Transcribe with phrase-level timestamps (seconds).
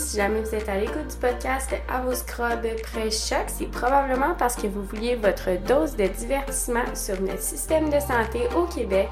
[0.00, 4.56] Si jamais vous êtes à l'écoute du podcast à vos scrubs pré-choc, c'est probablement parce
[4.56, 9.08] que vous vouliez votre dose de divertissement sur notre système de santé au Québec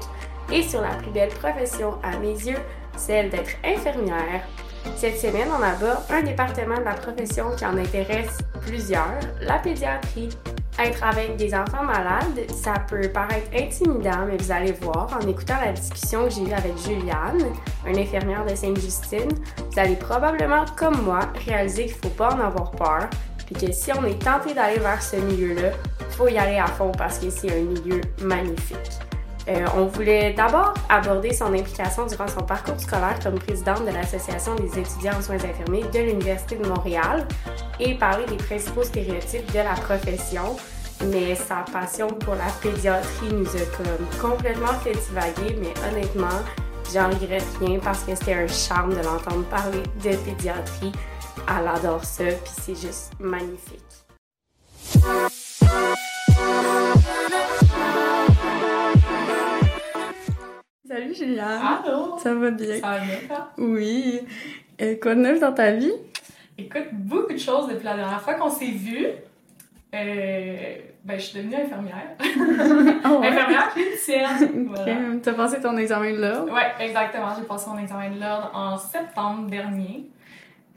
[0.51, 2.57] et sur la plus belle profession à mes yeux,
[2.97, 4.41] celle d'être infirmière.
[4.95, 10.29] Cette semaine, on aborde un département de la profession qui en intéresse plusieurs, la pédiatrie.
[10.81, 15.57] Être avec des enfants malades, ça peut paraître intimidant, mais vous allez voir, en écoutant
[15.63, 17.53] la discussion que j'ai eue avec Juliane,
[17.85, 22.39] une infirmière de Sainte-Justine, vous allez probablement, comme moi, réaliser qu'il ne faut pas en
[22.39, 23.09] avoir peur,
[23.45, 26.67] puis que si on est tenté d'aller vers ce milieu-là, il faut y aller à
[26.67, 28.99] fond parce que c'est un milieu magnifique.
[29.49, 34.53] Euh, on voulait d'abord aborder son implication durant son parcours scolaire comme présidente de l'Association
[34.55, 37.25] des étudiants en soins infirmiers de l'Université de Montréal
[37.79, 40.55] et parler des principaux stéréotypes de la profession.
[41.05, 46.27] Mais sa passion pour la pédiatrie nous a comme complètement fait divaguer, mais honnêtement,
[46.93, 50.91] j'en regrette rien parce que c'était un charme de l'entendre parler de pédiatrie.
[51.47, 53.79] Elle adore ça, puis c'est juste magnifique.
[60.87, 61.61] Salut Juliane.
[61.85, 62.17] Allô?
[62.19, 62.79] Ça va bien?
[62.81, 63.51] Ça va bien, toi?
[63.57, 64.21] Oui.
[64.81, 65.93] Euh, quoi de neuf dans ta vie?
[66.57, 69.07] Écoute, beaucoup de choses depuis la dernière fois qu'on s'est vus.
[69.95, 72.15] Euh, ben, je suis devenue infirmière.
[73.05, 73.27] Oh, ouais?
[73.27, 74.69] infirmière clinicienne.
[74.75, 74.95] Voilà.
[75.23, 76.53] T'as passé ton examen de l'ordre?
[76.53, 77.29] Ouais, exactement.
[77.37, 80.09] J'ai passé mon examen de l'ordre en septembre dernier.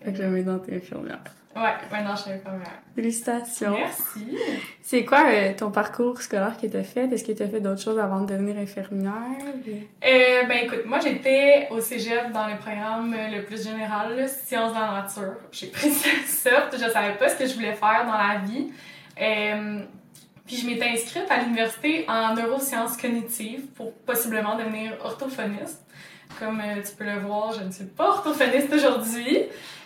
[0.03, 1.23] Fait que j'aimais dans tes infirmières.
[1.55, 2.81] Ouais, maintenant je suis infirmière.
[2.95, 3.73] Félicitations.
[3.73, 4.39] Merci.
[4.81, 7.13] C'est quoi euh, ton parcours scolaire que t'as fait?
[7.13, 9.13] Est-ce que t'as fait d'autres choses avant de devenir infirmière?
[9.67, 14.73] Euh, ben écoute, moi j'étais au cégep dans le programme le plus général, là, sciences
[14.73, 15.35] de la nature.
[15.51, 18.71] J'ai pris cette sorte, je savais pas ce que je voulais faire dans la vie.
[19.21, 19.81] Euh,
[20.47, 25.81] puis je m'étais inscrite à l'université en neurosciences cognitives pour possiblement devenir orthophoniste.
[26.39, 29.39] Comme euh, tu peux le voir, je ne suis pas orthophoniste aujourd'hui.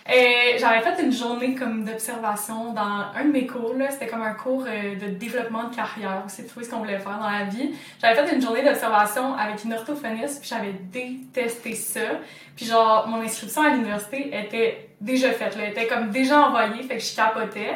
[0.09, 3.73] Euh, J'avais fait une journée comme d'observation dans un de mes cours.
[3.89, 6.23] C'était comme un cours euh, de développement de carrière.
[6.27, 7.71] C'est tout ce qu'on voulait faire dans la vie.
[8.01, 12.21] J'avais fait une journée d'observation avec une orthophoniste, puis j'avais détesté ça.
[12.55, 15.57] Puis genre, mon inscription à l'université était déjà faite.
[15.61, 17.75] Elle était comme déjà envoyée, fait que je capotais.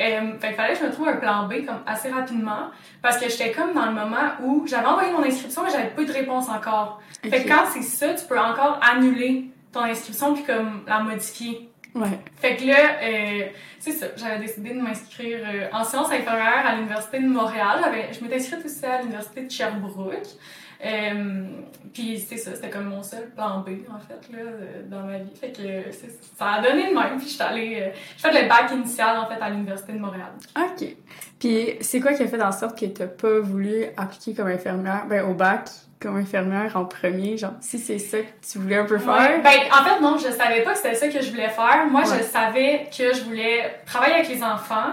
[0.00, 2.70] Euh, fait qu'il fallait que je me trouve un plan B comme assez rapidement
[3.02, 6.02] parce que j'étais comme dans le moment où j'avais envoyé mon inscription mais j'avais pas
[6.02, 7.02] eu de réponse encore.
[7.22, 11.70] Fait que quand c'est ça, tu peux encore annuler ton inscription puis comme la modifier.
[11.94, 12.18] Ouais.
[12.36, 16.76] Fait que là, euh, c'est ça, j'avais décidé de m'inscrire euh, en sciences inférieures à
[16.76, 17.80] l'Université de Montréal.
[18.12, 20.28] Je m'étais inscrite aussi à l'Université de Sherbrooke.
[20.84, 21.44] Euh,
[21.92, 25.18] puis c'est ça, c'était comme mon seul plan B, en fait, là, euh, dans ma
[25.18, 25.34] vie.
[25.38, 25.82] Fait que euh,
[26.38, 27.18] ça a donné le même.
[27.18, 27.92] Puis j'étais allée...
[28.16, 30.30] J'ai fait le bac initial, en fait, à l'Université de Montréal.
[30.56, 30.86] OK.
[31.38, 35.06] Puis c'est quoi qui a fait en sorte que t'as pas voulu appliquer comme infirmière,
[35.08, 35.68] ben au bac,
[35.98, 39.00] comme infirmière en premier, genre si c'est ça que tu voulais un peu Ouais.
[39.00, 39.42] faire?
[39.42, 41.86] Ben, en fait, non, je savais pas que c'était ça que je voulais faire.
[41.90, 42.18] Moi, Ouais.
[42.18, 44.92] je savais que je voulais travailler avec les enfants,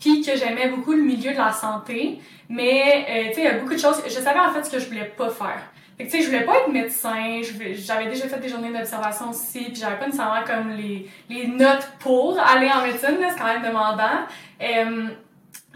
[0.00, 2.18] puis que j'aimais beaucoup le milieu de la santé.
[2.48, 4.02] Mais, euh, tu sais, il y a beaucoup de choses.
[4.04, 5.62] Je savais en fait ce que je voulais pas faire.
[5.96, 7.40] Fait que, tu sais, je voulais pas être médecin.
[7.74, 11.88] J'avais déjà fait des journées d'observation aussi, puis j'avais pas nécessairement comme les, les notes
[12.00, 14.26] pour aller en médecine, c'est quand même demandant.
[14.60, 15.08] Euh,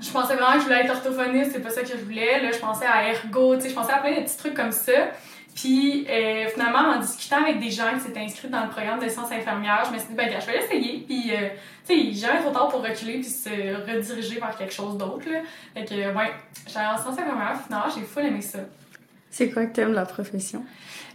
[0.01, 2.43] je pensais vraiment que je voulais être orthophoniste, c'est pas ça que je voulais.
[2.43, 4.73] Là, je pensais à ergo, tu sais, je pensais à plein de petits trucs comme
[4.73, 4.93] ça.
[5.55, 9.09] Puis euh, finalement, en discutant avec des gens qui s'étaient inscrits dans le programme de
[9.09, 11.05] sciences infirmières, je me suis dit, ben, gars, je vais l'essayer.
[11.06, 11.49] Puis, euh,
[11.87, 15.28] tu sais, jamais trop tard pour reculer puis se rediriger vers quelque chose d'autre.
[15.31, 15.41] là.
[15.75, 16.31] Fait que, ouais,
[16.72, 18.60] j'allais en sciences infirmières, finalement, j'ai full aimé ça.
[19.31, 20.65] C'est quoi que t'aimes la profession?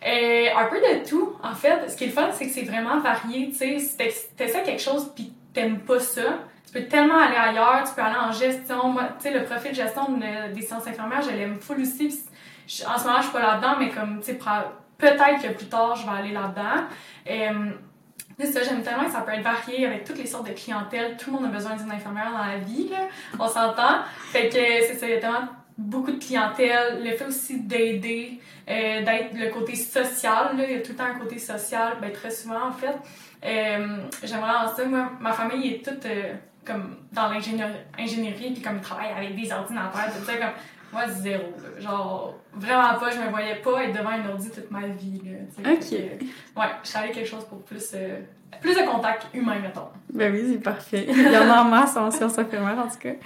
[0.06, 1.90] Euh, un peu de tout, en fait.
[1.90, 3.50] Ce qui est le fun, c'est que c'est vraiment varié.
[3.50, 6.22] Tu sais, si t'es- si t'essaies quelque chose puis t'aimes pas ça,
[6.66, 8.90] tu peux tellement aller ailleurs, tu peux aller en gestion.
[8.90, 12.24] Moi, tu sais, le profil de gestion de- des sciences infirmières, je l'aime full aussi.
[12.88, 14.40] En ce moment, je suis pas là-dedans, mais comme, tu sais,
[14.98, 16.86] peut-être que plus tard, je vais aller là-dedans.
[18.38, 21.16] C'est ça, j'aime tellement ça peut être varié avec toutes les sortes de clientèle.
[21.18, 23.08] Tout le monde a besoin d'une infirmière dans la vie, là.
[23.40, 24.01] On s'entend.
[24.31, 25.48] Fait que c'est ça, il y a tellement
[25.78, 27.01] beaucoup de clientèle.
[27.04, 30.63] Le fait aussi d'aider, euh, d'être le côté social, là.
[30.68, 32.98] Il y a tout le temps un côté social, ben très souvent, en fait.
[33.45, 34.84] Euh, J'aimerais en ça.
[34.84, 36.34] Moi, ma famille est toute euh,
[36.66, 40.54] comme dans l'ingénierie, ingénierie, puis comme ils travaillent avec des ordinateurs, tout ça, comme
[40.95, 41.44] moi, zéro.
[41.44, 41.81] là.
[41.81, 45.21] Genre, vraiment pas, je me voyais pas être devant un ordi toute ma vie.
[45.25, 45.71] Là, tu.
[45.71, 46.00] Ok.
[46.19, 48.19] Que, ouais, je allée quelque chose pour plus, euh,
[48.62, 49.88] plus de contact humain, mettons.
[50.13, 51.06] Ben oui, c'est parfait.
[51.09, 53.09] Il y en a en masse en sciences infirmières, en tout cas.
[53.09, 53.18] Ouais.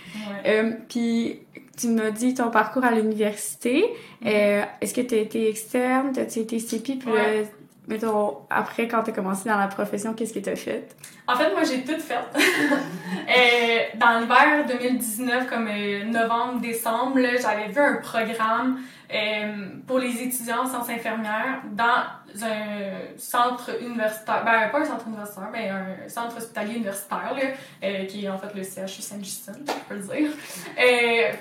[0.47, 1.41] Euh, Puis,
[1.79, 3.85] tu m'as dit ton parcours à l'université.
[4.25, 6.11] Euh, Est-ce que tu as été externe?
[6.11, 6.95] T'as-tu été CEPI?
[6.97, 7.47] Puis Ouais.
[7.89, 10.95] Mettons, après, quand tu as commencé dans la profession, qu'est-ce que tu as fait?
[11.27, 12.13] En fait, moi, j'ai tout fait.
[12.35, 18.79] euh, dans l'hiver 2019, comme euh, novembre, décembre, j'avais vu un programme
[19.11, 25.07] euh, pour les étudiants en sciences infirmières dans un centre universitaire, ben pas un centre
[25.07, 29.73] universitaire, mais un centre hospitalier universitaire, là, qui est en fait le CHU Saint-Justin, je
[29.87, 30.29] peux le dire.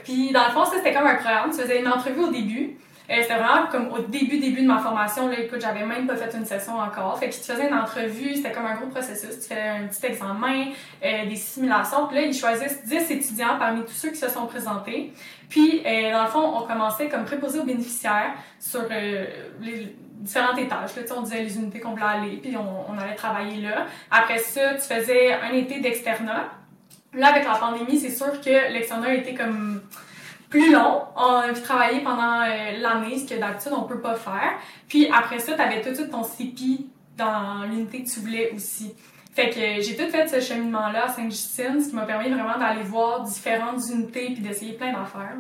[0.03, 2.79] Puis dans le fond, c'était comme un programme, tu faisais une entrevue au début,
[3.09, 5.29] c'était vraiment comme au début, début de ma formation.
[5.29, 7.19] Là, écoute, j'avais même pas fait une session encore.
[7.19, 9.41] Fait qu'ils te faisaient une entrevue, c'était comme un gros processus.
[9.41, 10.67] Tu fais un petit examen,
[11.03, 12.07] euh, des simulations.
[12.07, 15.13] Puis là, ils choisissent 10 étudiants parmi tous ceux qui se sont présentés.
[15.49, 19.25] Puis, euh, dans le fond, on commençait comme préposé aux bénéficiaires sur euh,
[19.63, 20.95] les différents étages.
[20.95, 23.87] Là, on disait les unités qu'on voulait aller, puis on, on allait travailler là.
[24.11, 26.51] Après ça, tu faisais un été d'externat.
[27.15, 29.81] Là, avec la pandémie, c'est sûr que l'externat était comme
[30.49, 31.03] plus long.
[31.17, 34.53] On a pu travailler pendant euh, l'année, ce que d'habitude on peut pas faire.
[34.89, 36.87] Puis après ça, tu avais tout de suite ton CPI
[37.17, 38.95] dans l'unité que tu voulais aussi.
[39.33, 42.83] Fait que j'ai tout fait ce cheminement-là à Sainte-Justine, ce qui m'a permis vraiment d'aller
[42.83, 45.37] voir différentes unités puis d'essayer plein d'affaires.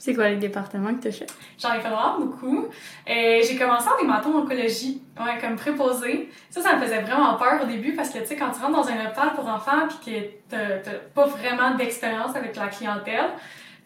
[0.00, 1.26] C'est quoi les départements que tu fait?
[1.58, 2.66] J'en ai fait vraiment beaucoup.
[2.66, 6.30] Euh, j'ai commencé en hémato-oncologie, ouais, comme préposée.
[6.48, 8.76] Ça, ça me faisait vraiment peur au début parce que, tu sais, quand tu rentres
[8.76, 10.14] dans un hôpital pour enfants puis
[10.50, 13.30] que t'as pas vraiment d'expérience avec la clientèle,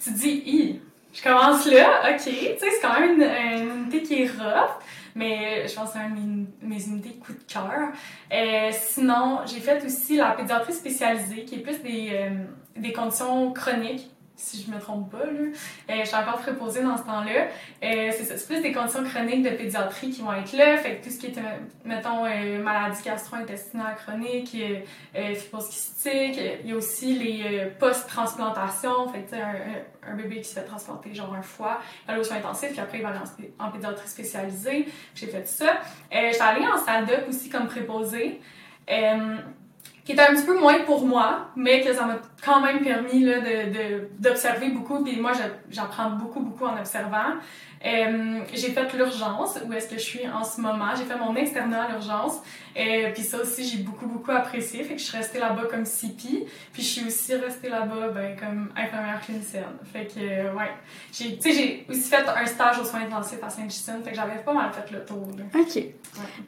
[0.02, 0.81] tu dis, Hi,
[1.12, 4.79] je commence là, ok, tu sais, c'est quand même une, une unité qui est rough,
[5.14, 7.91] mais je pense que c'est un de mes unités coup de cœur.
[8.32, 12.31] Euh, sinon, j'ai fait aussi la pédiatrie spécialisée, qui est plus des, euh,
[12.76, 15.25] des conditions chroniques si je me trompe pas.
[15.25, 15.31] Là.
[15.33, 17.47] Euh, je suis encore préposée dans ce temps-là.
[17.83, 20.77] Euh, c'est plus des conditions chroniques de pédiatrie qui vont être là.
[20.77, 24.81] Fait que tout ce qui est, euh, mettons, euh, maladie gastro-intestinale chronique, euh,
[25.17, 29.09] euh, fibrose kystique, il y a aussi les euh, post-transplantation.
[29.09, 32.39] Fait que, un, un, bébé qui se fait transplanter, genre un foie, va aux soins
[32.39, 34.87] intensifs, puis après, il va aller en, pédiatrie spécialisée.
[35.15, 35.81] J'ai fait ça.
[36.13, 38.41] Euh, J'étais allée en salle d'up aussi comme préposée.
[38.91, 39.37] Euh,
[40.05, 43.21] qui était un petit peu moins pour moi, mais que ça m'a quand même permis
[43.21, 45.03] là, de, d'observer beaucoup.
[45.03, 45.33] Puis moi,
[45.71, 47.37] j'apprends beaucoup, beaucoup en observant.
[47.85, 50.95] Euh, j'ai fait l'urgence, où est-ce que je suis en ce moment?
[50.97, 52.41] J'ai fait mon externat à l'urgence.
[52.77, 54.83] Euh, puis ça aussi, j'ai beaucoup, beaucoup apprécié.
[54.85, 56.47] Fait que je suis restée là-bas comme CP.
[56.73, 59.65] Puis je suis aussi restée là-bas ben, comme infirmière clinicienne.
[59.93, 60.71] Fait que, euh, ouais.
[61.13, 64.03] J'ai, tu sais, j'ai aussi fait un stage aux soins intensifs à Sainte-Justine.
[64.03, 65.29] Fait que j'avais pas mal fait le tour.
[65.37, 65.45] Là.
[65.61, 65.77] OK.
[65.77, 65.95] Ouais.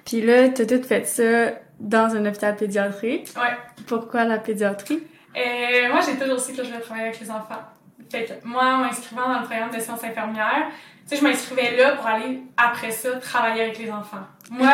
[0.07, 3.29] Puis là, t'as tout fait ça dans un hôpital pédiatrique.
[3.37, 3.57] Ouais.
[3.87, 5.03] Pourquoi la pédiatrie?
[5.37, 7.61] Euh, moi, j'ai toujours su que je voulais travailler avec les enfants.
[8.11, 10.69] Fait que moi, en m'inscrivant dans le programme de sciences infirmières,
[11.09, 14.27] tu sais, je m'inscrivais là pour aller, après ça, travailler avec les enfants.
[14.51, 14.73] Moi,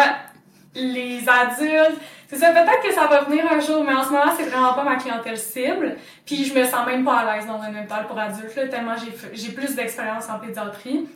[0.74, 4.32] les adultes, c'est ça, peut-être que ça va venir un jour, mais en ce moment,
[4.36, 5.96] c'est vraiment pas ma clientèle cible.
[6.24, 8.94] Puis je me sens même pas à l'aise dans un hôpital pour adultes, là, tellement
[9.32, 11.06] j'ai plus d'expérience en pédiatrie.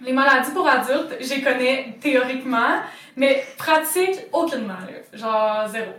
[0.00, 2.80] Les maladies pour adultes, les connais théoriquement,
[3.16, 5.18] mais pratique, aucunement, là.
[5.18, 5.92] Genre zéro.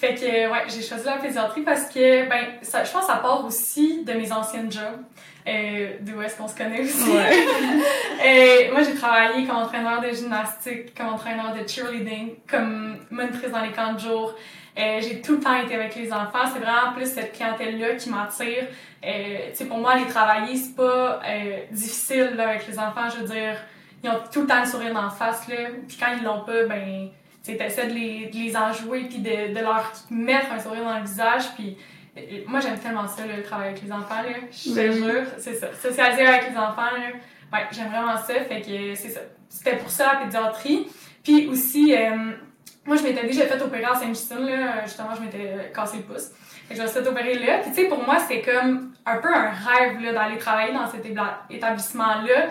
[0.00, 3.18] Fait que, ouais, j'ai choisi la pédiatrie parce que, ben, ça, je pense que ça
[3.18, 5.04] part aussi de mes anciennes jobs.
[5.46, 7.10] Euh, D'où est-ce qu'on se connaît aussi.
[7.10, 7.46] Ouais.
[8.24, 13.60] Et moi, j'ai travaillé comme entraîneur de gymnastique, comme entraîneur de cheerleading, comme monitrice dans
[13.60, 14.34] les camps de jour.
[14.78, 16.48] Euh, j'ai tout le temps été avec les enfants.
[16.50, 18.68] C'est vraiment plus cette clientèle-là qui m'attire.
[19.04, 23.10] Euh, tu sais, pour moi, les travailler, c'est pas euh, difficile là, avec les enfants.
[23.14, 23.56] Je veux dire,
[24.02, 25.46] ils ont tout le temps le sourire d'en face.
[25.46, 25.56] Là.
[25.86, 27.10] Puis quand ils l'ont pas, ben,
[27.44, 30.98] tu essaies de les, de les enjouer puis de, de leur mettre un sourire dans
[30.98, 31.44] le visage.
[31.56, 31.76] Puis
[32.16, 34.22] euh, moi, j'aime tellement ça, le travail avec les enfants.
[34.22, 34.34] Là.
[34.50, 35.68] Je te jure, c'est ça.
[35.74, 37.10] Socialiser avec les enfants, là.
[37.52, 38.34] Ouais, j'aime vraiment ça.
[38.48, 39.20] Fait que c'est ça.
[39.48, 40.86] C'était pour ça la pédiatrie.
[41.24, 42.32] Puis aussi, euh,
[42.84, 44.84] moi, je m'étais déjà fait opérer à Saint-Justine, là.
[44.84, 46.30] Justement, je m'étais cassé le pouce.
[46.68, 47.58] Fait que je me suis fait opérer là.
[47.58, 50.88] Puis, tu sais, pour moi, c'est comme un peu un rêve, là, d'aller travailler dans
[50.88, 51.04] cet
[51.50, 52.48] établissement-là.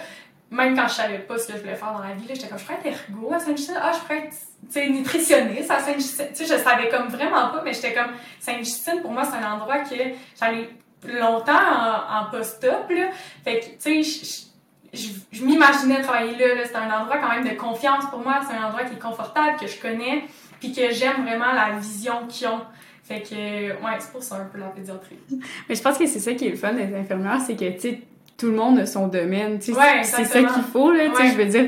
[0.51, 2.58] Même quand je savais pas ce que je voulais faire dans la vie, j'étais comme,
[2.58, 3.75] je pourrais être ergo à Saint-Justine.
[3.79, 4.36] Ah, je pourrais être,
[4.72, 6.25] tu nutritionniste à Saint-Justine.
[6.29, 9.53] Tu sais, je savais comme vraiment pas, mais j'étais comme, Saint-Justine, pour moi, c'est un
[9.53, 9.96] endroit que
[10.39, 10.70] j'allais
[11.06, 13.10] longtemps en, post-op, là.
[13.44, 14.48] Fait que, tu sais,
[14.91, 16.62] je, je m'imaginais travailler là, là.
[16.65, 18.41] C'est un endroit quand même de confiance pour moi.
[18.48, 20.24] C'est un endroit qui est confortable, que je connais,
[20.60, 22.62] puis que j'aime vraiment la vision qu'ils ont.
[23.03, 25.18] Fait que, ouais, c'est pour ça un peu la pédiatrie.
[25.68, 27.79] Mais je pense que c'est ça qui est le fun des infirmières, c'est que, tu
[27.79, 28.01] sais,
[28.39, 29.60] tout le monde a son domaine.
[29.60, 31.03] Tu sais, Ouais, c'est ça qu'il faut, là.
[31.10, 31.65] Tu sais, je veux dire,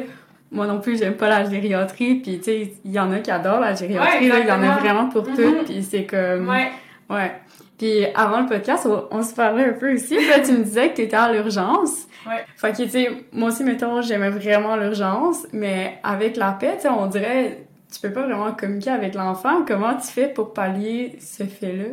[0.51, 3.29] moi non plus, j'aime pas la gériatrie, puis tu sais, il y en a qui
[3.31, 4.39] adorent la gériatrie, là.
[4.39, 5.35] Il y en a vraiment pour Mhm.
[5.35, 6.47] tout, puis c'est comme...
[6.49, 6.71] Ouais.
[7.09, 7.31] Ouais.
[7.77, 10.15] Puis avant le podcast, on, se parlait un peu aussi.
[10.15, 12.05] Puis là, tu me disais que t'étais à l'urgence.
[12.27, 12.45] Ouais.
[12.55, 16.81] Fait que, tu sais, moi aussi, mettons, j'aimais vraiment l'urgence, mais avec la paix, tu
[16.83, 19.63] sais, on dirait, tu peux pas vraiment communiquer avec l'enfant.
[19.67, 21.85] Comment tu fais pour pallier ce fait-là?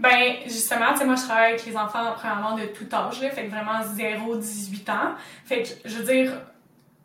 [0.00, 3.30] Ben, justement, tu sais, moi, je travaille avec les enfants, premièrement, de tout âge, là.
[3.30, 5.14] Fait que vraiment 0-18 ans.
[5.44, 6.32] Fait que, je veux dire,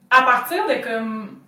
[0.09, 1.41] à partir de comme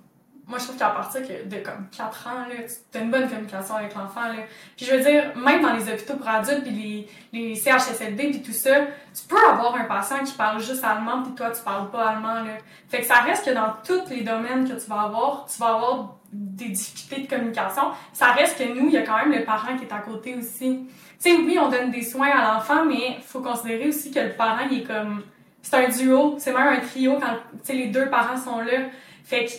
[0.48, 2.56] moi, je trouve qu'à partir de comme 4 ans, là,
[2.92, 4.30] tu as une bonne communication avec l'enfant.
[4.30, 4.44] Là.
[4.78, 8.42] Puis je veux dire, même dans les hôpitaux pour adultes, puis les, les CHSLD, puis
[8.42, 8.76] tout ça,
[9.14, 12.46] tu peux avoir un patient qui parle juste allemand, puis toi, tu parles pas allemand.
[12.46, 12.58] Là.
[12.88, 15.76] Fait que ça reste que dans tous les domaines que tu vas avoir, tu vas
[15.76, 17.92] avoir des difficultés de communication.
[18.14, 20.36] Ça reste que nous, il y a quand même le parent qui est à côté
[20.36, 20.88] aussi.
[21.20, 24.32] Sais, oui, on donne des soins à l'enfant, mais il faut considérer aussi que le
[24.32, 25.24] parent, il est comme...
[25.62, 28.88] C'est un duo, c'est même un trio quand les deux parents sont là.
[29.26, 29.52] Fait que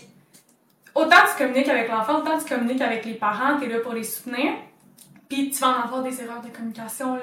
[0.95, 3.93] autant tu communiques avec l'enfant, autant tu communiques avec les parents, tu es là pour
[3.93, 4.53] les soutenir.
[5.29, 7.23] Puis tu vas en avoir des erreurs de communication, là.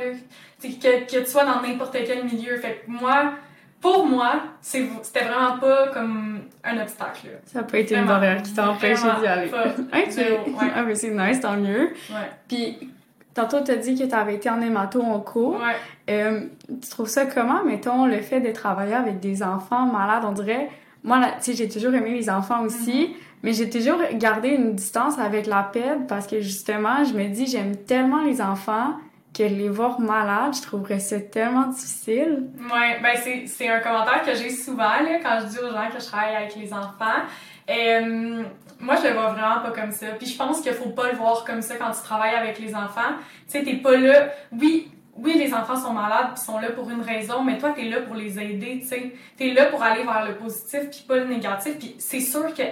[0.61, 2.57] Que, que tu sois dans n'importe quel milieu.
[2.57, 3.33] Fait que moi,
[3.81, 7.27] pour moi, c'était vraiment pas comme un obstacle.
[7.45, 9.51] Ça peut être une barrière qui t'a empêché d'y aller.
[9.51, 10.55] ok.
[10.75, 11.93] Ah, mais c'est nice, tant mieux.
[12.09, 12.29] Ouais.
[12.47, 12.89] Puis,
[13.35, 15.59] tantôt, tu as dit que tu avais été en hémato en cours.
[15.59, 15.75] Ouais.
[16.09, 16.41] Euh,
[16.81, 20.23] tu trouves ça comment, mettons, le fait de travailler avec des enfants malades?
[20.25, 20.69] On dirait,
[21.03, 23.03] moi, tu sais, j'ai toujours aimé les enfants aussi.
[23.03, 23.15] Mm-hmm.
[23.43, 27.45] Mais j'ai toujours gardé une distance avec la PED parce que justement, je me dis,
[27.45, 28.95] j'aime tellement les enfants
[29.37, 32.45] que les voir malades, je trouverais ça tellement difficile.
[32.57, 35.99] Ouais, ben c'est un commentaire que j'ai souvent là, quand je dis aux gens que
[35.99, 37.21] je travaille avec les enfants.
[37.69, 38.43] Euh,
[38.79, 40.07] moi, je le vois vraiment pas comme ça.
[40.17, 42.75] Puis je pense qu'il faut pas le voir comme ça quand tu travailles avec les
[42.75, 43.13] enfants.
[43.45, 44.29] Tu sais, t'es pas là.
[44.51, 47.85] Oui, oui, les enfants sont malades puis sont là pour une raison, mais toi, t'es
[47.85, 49.13] là pour les aider, tu sais.
[49.37, 51.77] T'es là pour aller vers le positif puis pas le négatif.
[51.79, 52.63] Puis c'est sûr que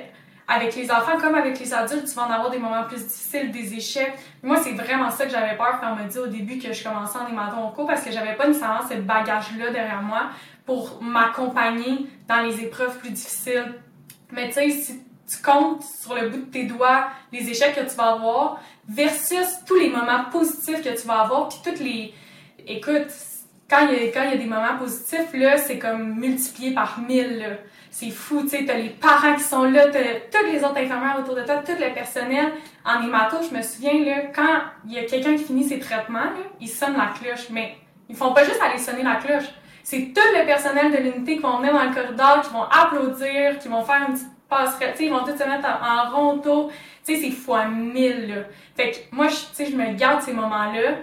[0.46, 3.50] avec les enfants comme avec les adultes, tu vas en avoir des moments plus difficiles,
[3.52, 4.14] des échecs.
[4.42, 6.84] Moi, c'est vraiment ça que j'avais peur quand on m'a dit au début que je
[6.84, 10.24] commençais en hématon cours parce que j'avais pas nécessairement ce bagage-là derrière moi
[10.66, 13.74] pour m'accompagner dans les épreuves plus difficiles.
[14.32, 15.02] Mais tu sais, si
[15.34, 19.60] tu comptes sur le bout de tes doigts les échecs que tu vas avoir versus
[19.66, 22.14] tous les moments positifs que tu vas avoir, puis toutes les...
[22.68, 23.08] Écoute,
[23.70, 26.74] quand il y a, quand il y a des moments positifs, là, c'est comme multiplié
[26.74, 27.58] par mille,
[27.90, 30.00] c'est fou, tu sais, t'as les parents qui sont là, t'as
[30.32, 32.52] tous les autres infirmières autour de toi, tout le personnel.
[32.86, 36.20] En hémato, je me souviens, là, quand il y a quelqu'un qui finit ses traitements,
[36.20, 37.76] là, ils sonnent la cloche, mais
[38.10, 39.50] ils font pas juste aller sonner la cloche.
[39.84, 43.60] C'est tout le personnel de l'unité qui vont venir dans le corridor, qui vont applaudir,
[43.60, 44.33] qui vont faire une petite
[45.00, 48.42] ils vont tous se mettre en, rond Tu sais, c'est fois mille, là.
[48.76, 50.96] Fait que moi, sais, je me garde ces moments-là,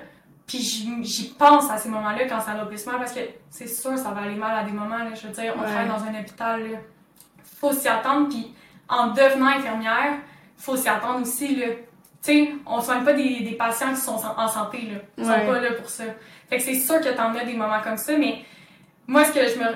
[0.47, 3.97] puis j'y pense à ces moments-là quand ça va plus mal parce que c'est sûr
[3.97, 4.99] ça va aller mal à des moments.
[4.99, 6.79] Là, je veux dire, on travaille dans un hôpital, il
[7.45, 8.29] faut s'y attendre.
[8.29, 8.53] Puis
[8.89, 10.15] en devenant infirmière,
[10.57, 11.55] faut s'y attendre aussi.
[11.55, 11.67] Là.
[12.21, 14.89] Tu sais, on soigne pas des, des, patients qui sont en santé.
[14.91, 14.99] Là.
[15.19, 16.05] Ils sont pas là pour ça.
[16.49, 18.45] Fait que c'est sûr que t'en as des moments comme ça, mais
[19.07, 19.67] moi, ce que je me.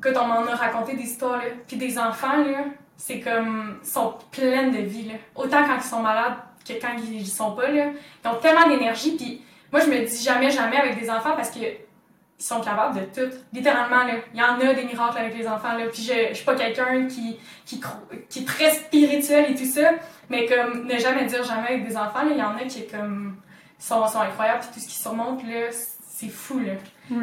[0.00, 2.64] Quand on m'en a raconté des histoires, là, puis des enfants, là,
[3.00, 3.78] c'est comme.
[3.82, 5.14] Sont pleins de vie, là.
[5.34, 6.34] Autant quand ils sont malades
[6.66, 7.86] que quand ils sont pas, là.
[8.24, 9.42] Ils ont tellement d'énergie, puis
[9.72, 13.04] moi, je me dis jamais, jamais avec des enfants parce que ils sont capables de
[13.06, 13.34] tout.
[13.52, 14.14] Littéralement, là.
[14.34, 15.86] Il y en a des miracles avec les enfants, là.
[15.90, 17.38] Puis je, je suis pas quelqu'un qui
[17.72, 19.92] est très spirituel et tout ça.
[20.28, 22.30] Mais comme, ne jamais dire jamais avec des enfants, là.
[22.32, 23.36] Il y en a qui, comme,
[23.78, 24.60] sont, sont incroyables.
[24.60, 26.74] Puis tout ce qui surmonte, là, c'est fou, là.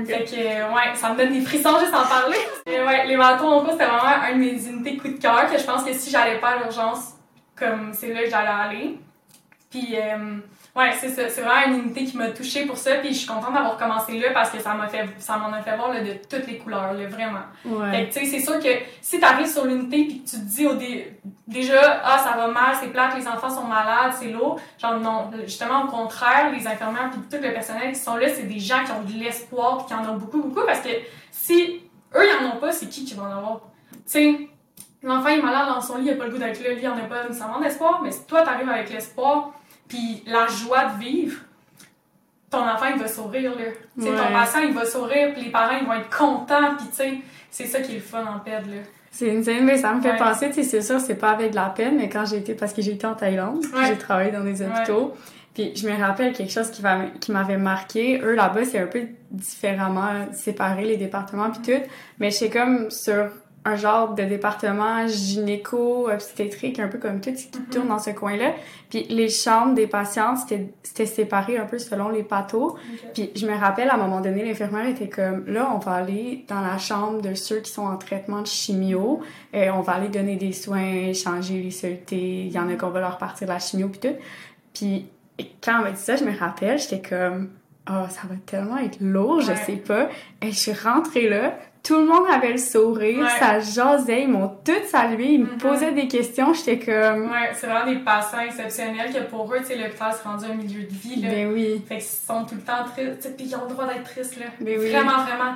[0.06, 2.38] Fait que, ouais, ça me donne des frissons juste en parler.
[2.66, 5.50] Et ouais, les bâtons en cours, c'était vraiment un de mes unités coup de cœur
[5.50, 7.14] que je pense que si j'allais pas à l'urgence,
[7.56, 9.00] comme c'est là que j'allais aller.
[9.70, 10.40] Puis, euh,
[10.78, 11.28] Ouais, c'est ça.
[11.28, 12.96] C'est vraiment une unité qui m'a touchée pour ça.
[12.98, 15.62] Puis je suis contente d'avoir commencé là parce que ça m'a fait, ça m'en a
[15.64, 17.40] fait voir là, de toutes les couleurs, là, vraiment.
[17.66, 17.92] Ouais.
[17.92, 18.70] Fait que, tu sais, c'est sûr que
[19.02, 21.20] si t'arrives sur l'unité puis que tu te dis au dé...
[21.48, 24.60] déjà, ah, ça va mal, c'est plate, les enfants sont malades, c'est lourd.
[24.78, 25.32] Genre, non.
[25.46, 28.84] Justement, au contraire, les infirmières puis tout le personnel qui sont là, c'est des gens
[28.86, 30.90] qui ont de l'espoir puis qui en ont beaucoup, beaucoup parce que
[31.32, 31.82] si
[32.16, 33.62] eux, ils en ont pas, c'est qui qui va en avoir?
[33.92, 34.50] Tu sais,
[35.02, 36.88] l'enfant est malade dans son lit, il a pas le goût d'être là, lui, il
[36.88, 39.54] en a pas nécessairement d'espoir, mais si toi, t'arrives avec l'espoir,
[39.88, 41.40] puis la joie de vivre,
[42.50, 43.66] ton enfant, il va sourire, là.
[44.00, 47.14] Ton patient, il va sourire, puis les parents, ils vont être contents, puis tu sais,
[47.52, 48.82] c'est ça qui est le fun en PED, là.
[49.12, 51.54] C'est une scène, mais ça me fait penser, tu sais, c'est sûr, c'est pas avec
[51.54, 54.44] la peine, mais quand j'ai été, parce que j'ai été en Thaïlande, j'ai travaillé dans
[54.44, 55.16] des hôpitaux,
[55.54, 56.84] puis je me rappelle quelque chose qui,
[57.20, 58.22] qui m'avait marqué.
[58.22, 61.84] Eux, là-bas, c'est un peu différemment séparé, les départements, puis tout,
[62.20, 63.30] mais je sais comme sur
[63.68, 67.70] un genre de département gynéco-obstétrique, un peu comme tout, qui mm-hmm.
[67.70, 68.54] tourne dans ce coin-là.
[68.90, 72.76] Puis les chambres des patients, c'était séparé un peu selon les pathos.
[73.14, 76.46] Puis je me rappelle, à un moment donné, l'infirmière était comme, là, on va aller
[76.48, 79.20] dans la chambre de ceux qui sont en traitement de chimio.
[79.52, 82.46] Et on va aller donner des soins, changer les solutés.
[82.46, 84.16] Il y en a qu'on va leur partir la chimio, puis tout.
[84.74, 85.08] Puis
[85.62, 87.50] quand on m'a dit ça, je me rappelle, j'étais comme,
[87.90, 90.08] oh, ça va tellement être lourd, je sais pas.
[90.42, 91.58] Et je suis rentrée là,
[91.88, 95.58] tout le monde avait le sourire, ça jasait, ils m'ont tous salué, ils me mm-hmm.
[95.58, 97.32] posaient des questions, j'étais comme...
[97.32, 100.56] Ouais, c'est vraiment des patients exceptionnels que pour eux, tu sais, l'hôpital s'est rendu un
[100.56, 101.30] milieu de vie, là.
[101.30, 101.82] Ben oui.
[101.88, 104.48] Fait qu'ils sont tout le temps tristes, puis ils ont le droit d'être tristes, là.
[104.60, 104.92] Ben oui.
[104.92, 105.54] Vraiment, vraiment.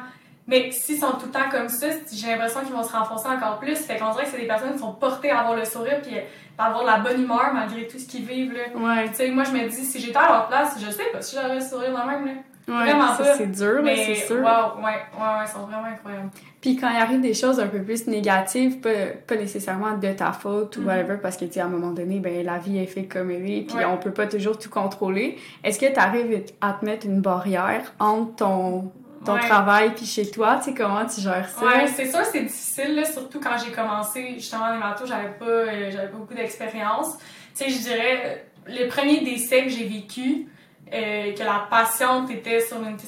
[0.48, 3.60] Mais s'ils sont tout le temps comme ça, j'ai l'impression qu'ils vont se renfoncer encore
[3.60, 3.76] plus.
[3.76, 6.16] Fait qu'on dirait que c'est des personnes qui sont portées à avoir le sourire puis
[6.58, 8.54] à avoir la bonne humeur malgré tout ce qu'ils vivent.
[8.54, 8.80] Là.
[8.80, 9.10] Ouais.
[9.10, 11.36] Tu sais, moi, je me dis, si j'étais à leur place, je sais pas si
[11.36, 12.26] j'aurais le sourire de même.
[12.26, 12.32] Là.
[12.68, 13.36] Ouais, Vraiment pas.
[13.36, 14.38] c'est dur, mais c'est sûr.
[14.38, 16.30] Wow, ouais, ouais, ouais, ils sont vraiment incroyables.
[16.62, 18.90] Puis quand il arrive des choses un peu plus négatives, pas,
[19.28, 20.88] pas nécessairement de ta faute ou Mhm.
[20.88, 23.32] whatever, parce que tu sais, à un moment donné, ben la vie est faite comme
[23.32, 23.86] elle est, puis Ouais.
[23.86, 25.38] on peut pas toujours tout contrôler.
[25.64, 28.92] Est-ce que tu arrives à te mettre une barrière entre ton,
[29.26, 29.40] ton Ouais.
[29.40, 30.58] travail puis chez toi?
[30.64, 31.66] Tu sais, comment tu gères ça?
[31.66, 35.46] Ouais, c'est sûr, c'est difficile, là, surtout quand j'ai commencé justement en hémato, j'avais pas,
[35.46, 37.18] euh, j'avais pas beaucoup d'expérience.
[37.56, 40.48] Tu sais, je dirais, les premiers décès que j'ai vécu,
[40.94, 43.08] euh, que la patiente était sur l'unité,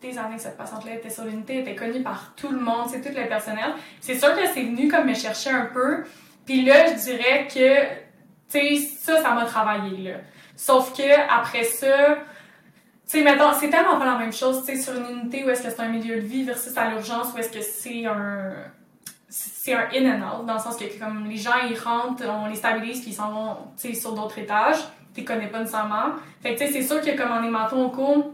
[0.00, 3.00] des années que cette patiente-là était sur l'unité, était connue par tout le monde, c'est
[3.00, 3.72] tout le personnel.
[4.00, 6.04] C'est sûr que c'est venu comme me chercher un peu.
[6.44, 7.84] Puis là, je dirais que,
[8.50, 10.18] tu sais, ça, ça m'a travaillé, là.
[10.56, 12.16] Sauf que après ça,
[13.08, 15.50] tu sais, mettons, c'est tellement pas la même chose, tu sais, sur une unité où
[15.50, 18.52] est-ce que c'est un milieu de vie versus à l'urgence où est-ce que c'est un
[19.28, 22.48] c'est un in and out dans le sens que comme les gens ils rentrent on
[22.48, 24.76] les stabilise puis ils s'en vont sur d'autres étages
[25.14, 26.14] tu connais pas nécessairement.
[26.42, 28.32] Fait que tu sais c'est sûr que comme en hémato au cours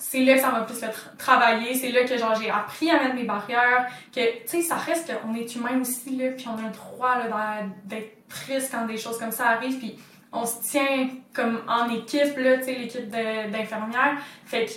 [0.00, 2.88] c'est là que ça m'a plus fait tra- travailler c'est là que genre j'ai appris
[2.90, 6.46] à mettre mes barrières que tu sais ça reste qu'on est humain aussi là puis
[6.46, 9.98] on a le droit là d'être triste quand des choses comme ça arrivent puis
[10.32, 14.70] on se tient comme en équipe là tu sais l'équipe d'infirmières fait que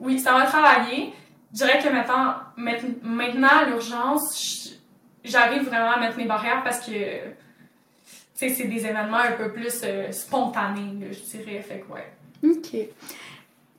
[0.00, 1.12] oui ça m'a travaillé
[1.52, 2.34] je dirais que maintenant,
[3.02, 4.74] maintenant l'urgence,
[5.24, 6.90] j'arrive vraiment à mettre mes barrières parce que,
[8.36, 11.60] c'est des événements un peu plus euh, spontanés, là, je dirais.
[11.62, 12.06] Fait que, ouais.
[12.44, 12.88] OK.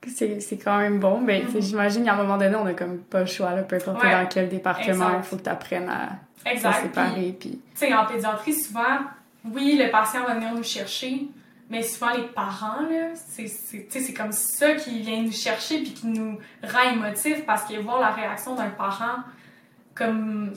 [0.08, 1.22] C'est, c'est quand même bon.
[1.22, 4.02] Ben, j'imagine qu'à un moment donné, on a comme pas le choix, là, peu importe
[4.04, 4.12] Ouais.
[4.12, 6.12] dans quel département, il faut que tu apprennes à
[6.44, 6.72] se Exact.
[6.72, 7.38] Puis, séparer.
[7.40, 7.94] Puis...
[7.94, 9.00] en pédiatrie, souvent,
[9.46, 11.28] oui, le patient va venir nous chercher,
[11.70, 16.40] mais souvent, les parents, là, c'est, comme ça qui vient nous chercher puis qui nous
[16.64, 19.24] rend émotifs parce que voir la réaction d'un parent,
[19.94, 20.54] comme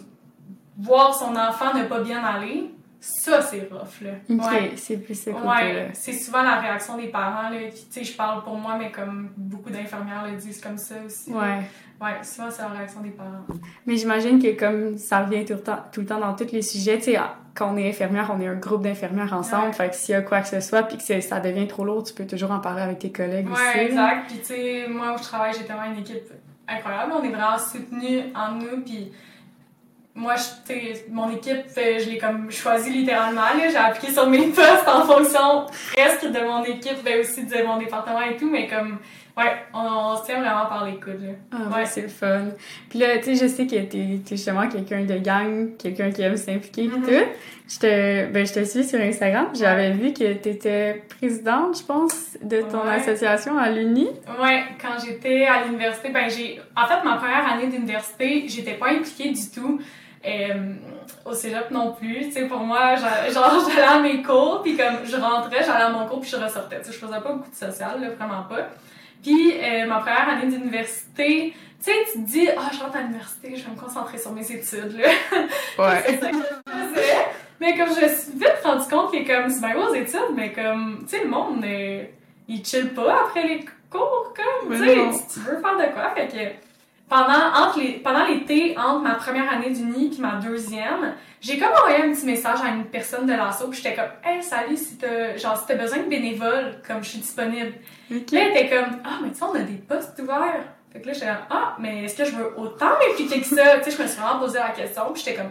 [0.78, 2.70] voir son enfant ne pas bien aller,
[3.02, 4.10] ça, c'est rough, là.
[4.28, 4.72] OK, Ouais.
[4.76, 5.30] c'est plus ce.
[5.30, 7.48] Ouais, c'est souvent la réaction des parents.
[7.48, 7.56] Là.
[7.70, 11.32] Tu sais, je parle pour moi, mais comme beaucoup d'infirmières le disent comme ça aussi.
[11.32, 11.60] Ouais.
[12.00, 13.44] Ouais, souvent c'est la réaction des parents.
[13.86, 16.62] Mais j'imagine que comme ça revient tout le temps, tout le temps dans tous les
[16.62, 17.18] sujets, tu sais,
[17.54, 19.68] quand on est infirmière, on est un groupe d'infirmières ensemble.
[19.68, 19.72] Ouais.
[19.72, 22.02] Fait que s'il y a quoi que ce soit, puis que ça devient trop lourd,
[22.04, 23.60] tu peux toujours en parler avec tes collègues aussi.
[23.62, 24.28] Ouais, exact.
[24.28, 26.30] Puis, tu sais, moi où je travaille, j'ai tellement une équipe
[26.68, 27.12] incroyable.
[27.18, 28.82] On est vraiment soutenus en nous.
[28.84, 29.12] Puis,
[30.14, 33.40] moi, je- mon équipe, euh, je l'ai comme choisi littéralement.
[33.40, 33.68] là.
[33.70, 37.78] J'ai appliqué sur mes postes en fonction presque de mon équipe, mais aussi de mon
[37.78, 38.50] département et tout.
[38.50, 38.98] Mais comme,
[39.36, 41.22] ouais, on, on se tient vraiment par les coudes.
[41.22, 41.32] Là.
[41.52, 41.86] Ah ouais, Ouais.
[41.86, 42.46] c'est le fun.
[42.88, 46.22] Puis là, tu sais, je sais que t'es t'es justement quelqu'un de gang, quelqu'un qui
[46.22, 47.02] aime s'impliquer Mhm.
[47.02, 47.24] tout.
[47.72, 49.46] Je te, ben, je te suis sur Instagram.
[49.54, 52.94] J'avais vu que t'étais présidente, je pense, de ton Ouais.
[52.96, 54.08] association à l'Uni.
[54.42, 56.60] Ouais, quand j'étais à l'université, ben j'ai.
[56.76, 59.80] En fait, ma première année d'université, j'étais pas impliquée du tout.
[60.26, 60.74] Euh,
[61.24, 62.26] au cégep non plus.
[62.26, 63.10] Tu sais, pour moi, genre,
[63.68, 66.80] j'allais à mes cours, puis comme je rentrais, j'allais à mon cours, puis je ressortais.
[66.80, 68.68] Tu sais, je faisais pas beaucoup de social, là, vraiment pas.
[69.22, 73.00] Puis, euh, ma première année d'université, tu sais, tu te dis, ah, je rentre à
[73.02, 75.08] l'université, je vais me concentrer sur mes études, là.
[75.78, 76.02] Ouais.
[76.06, 77.16] C'est ça que je faisais.
[77.60, 80.34] Mais comme je me suis vite rendu compte que comme c'est bien beau aux études,
[80.34, 82.04] mais comme tu sais le monde euh,
[82.48, 84.94] il chill pas après les cours comme tu sais
[85.32, 86.69] tu veux faire de quoi fait que
[87.10, 91.72] pendant entre les pendant l'été entre ma première année d'uni puis ma deuxième, j'ai comme
[91.72, 94.96] envoyé un petit message à une personne de l'assaut puis j'étais comme "Hey, salut si
[94.96, 97.72] t'as genre si t'as besoin de bénévoles comme je suis disponible."
[98.10, 101.08] Là, elle était comme "Ah, mais tu sais on a des postes ouverts." Fait que
[101.08, 103.96] là j'étais comme "Ah, mais est-ce que je veux autant m'impliquer que ça?" Tu sais,
[103.96, 105.50] je me suis vraiment posé la question puis j'étais comme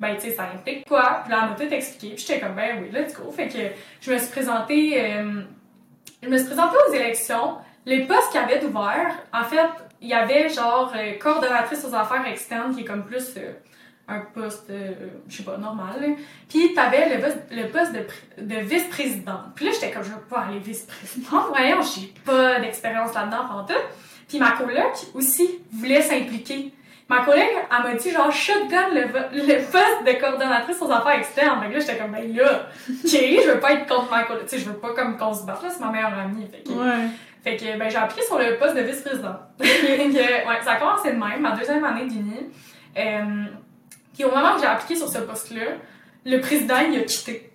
[0.00, 1.20] ben tu sais ça implique quoi?
[1.24, 3.58] Puis là elle m'a tout expliqué puis j'étais comme ben oui let's go fait que
[4.00, 5.42] je me suis présentée euh,
[6.22, 10.08] je me suis présentée aux élections les postes qu'il y avait d'ouvert en fait il
[10.08, 13.52] y avait genre euh, coordonnatrice aux affaires externes qui est comme plus euh,
[14.08, 14.92] un poste euh,
[15.28, 16.14] je sais pas normal
[16.48, 20.10] puis t'avais le poste, le poste de, pr- de vice-présidente puis là j'étais comme je
[20.10, 23.74] veux pas aller vice-présidente voyons j'ai pas d'expérience là-dedans en tout
[24.28, 26.72] puis ma coloc aussi voulait s'impliquer
[27.08, 31.60] Ma collègue, elle m'a dit genre shotgun le, le poste de coordonnatrice aux affaires externes.
[31.62, 34.46] Fait que là, j'étais comme ben là, ok, je veux pas être contre ma collègue.
[34.48, 36.48] Tu sais, je veux pas comme qu'on se batte là, c'est ma meilleure amie.
[36.50, 37.06] Fait Ouais.
[37.46, 39.36] Fait que ben j'ai appliqué sur le poste de vice-président.
[39.60, 42.50] Ouais, ça a commencé de même, ma deuxième année d'uni.
[42.96, 43.44] Euh,
[44.12, 45.62] puis au moment où j'ai appliqué sur ce poste-là,
[46.24, 47.52] le président il a quitté.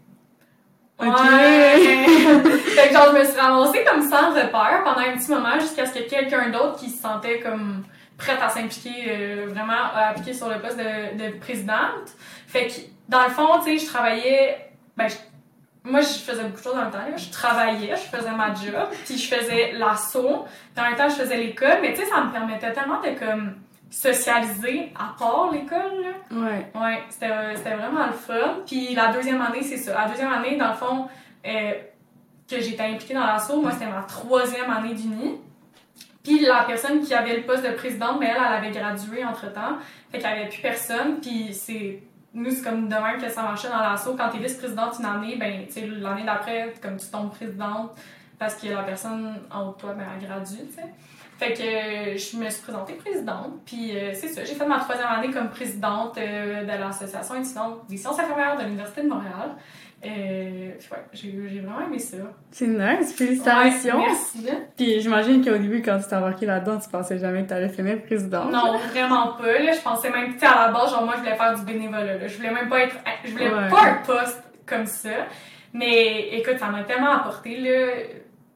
[0.98, 1.08] Ouais.
[1.10, 5.86] fait que genre je me suis ramassée comme sans repère pendant un petit moment jusqu'à
[5.86, 7.84] ce que quelqu'un d'autre qui se sentait comme
[8.18, 12.16] prête à s'impliquer euh, vraiment à appliquer sur le poste de, de présidente.
[12.48, 12.74] Fait que
[13.10, 15.16] dans le fond, tu sais, je travaillais ben je-
[15.84, 17.18] moi je faisais beaucoup de choses dans le temps, là.
[17.18, 21.16] je travaillais, je faisais ma job, puis je faisais l'assaut, puis en même temps je
[21.16, 23.56] faisais l'école, mais tu sais ça me permettait tellement de comme
[23.92, 26.16] socialiser à part l'école.
[26.32, 26.72] Ouais.
[26.74, 28.62] Ouais, c'était c'était vraiment le fun.
[28.66, 29.94] Puis la deuxième année, c'est ça.
[29.94, 31.08] La deuxième année, dans le fond,
[31.46, 31.74] euh,
[32.50, 35.40] que j'étais impliquée dans l'assaut, moi, c'était ma troisième année d'uni.
[36.24, 39.78] Puis la personne qui avait le poste de présidente, mais elle, elle avait gradué entre-temps.
[40.12, 41.20] Fait qu'il n'y avait plus personne.
[41.22, 42.02] Puis c'est...
[42.34, 44.16] Nous, c'est comme de même que ça marchait dans l'assaut.
[44.16, 47.92] Quand t'es vice-présidente une année, ben, tu l'année d'après, comme tu tombes présidente
[48.42, 50.82] parce que la personne en haut de toi, ben, elle gradue, tu.
[51.38, 54.80] Fait que euh, je me suis présentée présidente, puis euh, c'est ça, j'ai fait ma
[54.80, 59.56] troisième année comme présidente euh, de l'association étudiante des sciences infirmières de l'Université de Montréal.
[60.04, 62.18] Euh, ouais, j'ai vraiment aimé ça.
[62.50, 64.00] C'est nice, félicitations.
[64.00, 64.48] Ouais, merci.
[64.76, 68.02] Puis j'imagine qu'au début, quand tu t'es embarqué là-dedans, tu pensais jamais que t'allais finir
[68.02, 68.52] présidente.
[68.52, 69.60] Non, vraiment pas.
[69.60, 71.64] Là, je pensais même, tu sais, à la base, genre, moi, je voulais faire du
[71.66, 72.18] bénévolat.
[72.18, 72.28] Là.
[72.28, 72.96] Je voulais même pas être.
[73.26, 73.70] Je voulais Ouais.
[73.70, 75.10] pas un poste comme ça.
[75.74, 77.92] Mais écoute, ça m'a tellement apporté, là.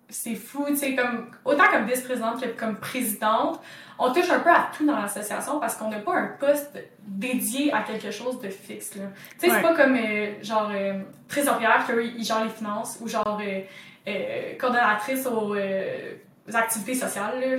[0.09, 1.27] C'est fou, tu sais, comme.
[1.45, 3.59] Autant comme vice-présidente que comme présidente,
[3.97, 6.77] on touche un peu à tout dans l'association parce qu'on n'a pas un poste
[7.07, 8.91] dédié à quelque chose de fixe.
[8.91, 8.99] Tu
[9.37, 9.55] sais, Ouais.
[9.55, 13.61] c'est pas comme, euh, genre, euh, trésorière, qu'eux, ils gèrent les finances, ou genre, euh,
[14.07, 17.57] euh, coordonnatrice aux, aux activités sociales, là.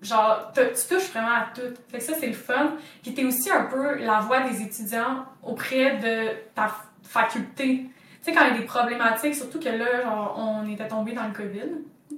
[0.00, 1.74] Genre, tu touches vraiment à tout.
[1.90, 2.74] Fait que ça, c'est le fun.
[3.02, 7.86] Puis t'es aussi un peu la voix des étudiants auprès de ta faculté.
[7.88, 7.90] Tu
[8.22, 11.24] sais, quand il y a des problématiques, surtout que là, genre, on était tombé dans
[11.24, 12.17] le COVID.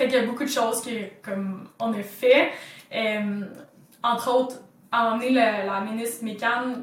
[0.00, 0.90] Fait qu'il y a beaucoup de choses que,
[1.22, 2.52] comme, on a fait.
[2.94, 3.42] Euh,
[4.02, 4.56] entre autres,
[4.90, 6.76] à un le- la ministre Mécan,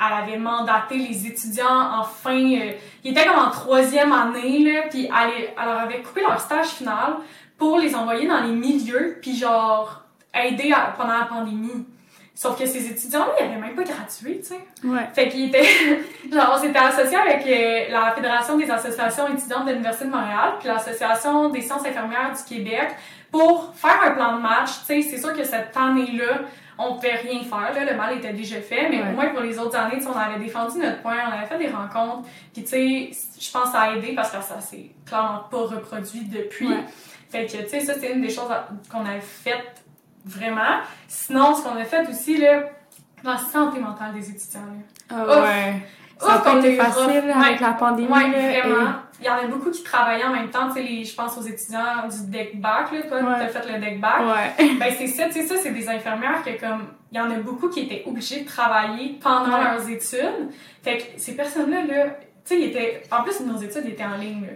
[0.00, 2.34] elle avait mandaté les étudiants en fin...
[2.34, 2.72] euh,
[3.04, 6.66] ils étaient comme en troisième année, là, puis elle, elle leur avait coupé leur stage
[6.66, 7.18] final
[7.56, 10.02] pour les envoyer dans les milieux, puis genre,
[10.34, 11.86] aider pendant la pandémie.
[12.40, 14.60] Sauf que ces étudiants-là, ils avaient même pas gradué, tu sais.
[14.84, 15.08] Ouais.
[15.12, 15.64] Fait qu'ils étaient.
[16.32, 20.52] genre, on s'était associé avec euh, la Fédération des associations étudiantes de l'Université de Montréal,
[20.60, 22.90] puis l'Association des sciences infirmières du Québec,
[23.32, 24.70] pour faire un plan de match.
[24.86, 26.42] Tu sais, c'est sûr que cette année-là,
[26.78, 29.08] on pouvait rien faire, là, le mal était déjà fait, mais Ouais.
[29.08, 31.66] au moins pour les autres années, on avait défendu notre point, on avait fait des
[31.74, 35.42] rencontres, puis tu sais, je pense que ça a aidé parce que ça s'est clairement
[35.50, 36.68] pas reproduit depuis.
[36.68, 36.84] Ouais.
[37.30, 38.48] Fait que, tu sais, ça, c'est une des choses
[38.92, 39.82] qu'on avait faites
[40.24, 40.80] vraiment.
[41.06, 42.62] Sinon, ce qu'on a fait aussi, là,
[43.24, 44.60] la santé mentale des étudiants,
[45.10, 45.24] là.
[45.24, 45.44] Ouf.
[45.44, 45.74] ouais.
[46.20, 46.86] Ça a Ouf, été rough.
[46.88, 47.46] facile Ouais.
[47.46, 48.08] avec la pandémie.
[48.08, 48.90] Ouais, là, vraiment.
[49.20, 51.42] Il y en a beaucoup qui travaillaient en même temps, tu sais, je pense aux
[51.42, 53.34] étudiants du deck back, là, toi, Ouais.
[53.38, 54.20] t'as fait le deck back.
[54.20, 54.68] Ouais.
[54.80, 57.34] Ben, c'est ça, tu sais, ça, c'est des infirmières que, comme, il y en a
[57.36, 59.64] beaucoup qui étaient obligés de travailler pendant Ouais.
[59.64, 60.50] leurs études.
[60.82, 62.04] Fait que ces personnes-là, là,
[62.44, 64.52] tu sais, ils étaient, en plus, nos études étaient en ligne, là.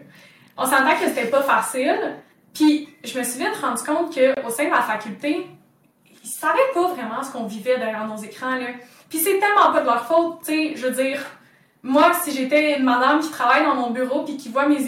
[0.56, 2.16] On s'entend que c'était pas facile.
[2.52, 5.46] Puis, je me suis vite rendu compte qu'au sein de la faculté,
[6.22, 8.66] ils savaient pas vraiment ce qu'on vivait derrière nos écrans, là.
[9.08, 11.20] Puis c'est tellement pas de leur faute, tu sais, je veux dire,
[11.82, 14.78] moi, si j'étais une madame qui travaille dans mon bureau puis qui voit mes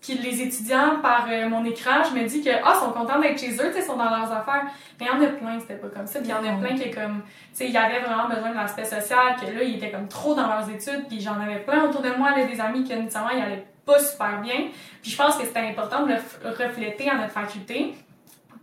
[0.00, 3.40] qui, les étudiants par euh, mon écran, je me dis que, ah, sont contents d'être
[3.40, 4.64] chez eux, ils sont dans leurs affaires.
[5.00, 6.20] Mais il y en a plein, c'était pas comme ça.
[6.20, 8.54] Puis il y en a plein qui, comme, tu sais, y avait vraiment besoin de
[8.54, 11.84] l'aspect social, que là, ils étaient comme trop dans leurs études, puis j'en avais plein
[11.84, 14.68] autour de moi, là, des amis que, nécessairement, ils allaient pas super bien.
[15.02, 17.94] Puis je pense que c'était important de le refléter à notre faculté.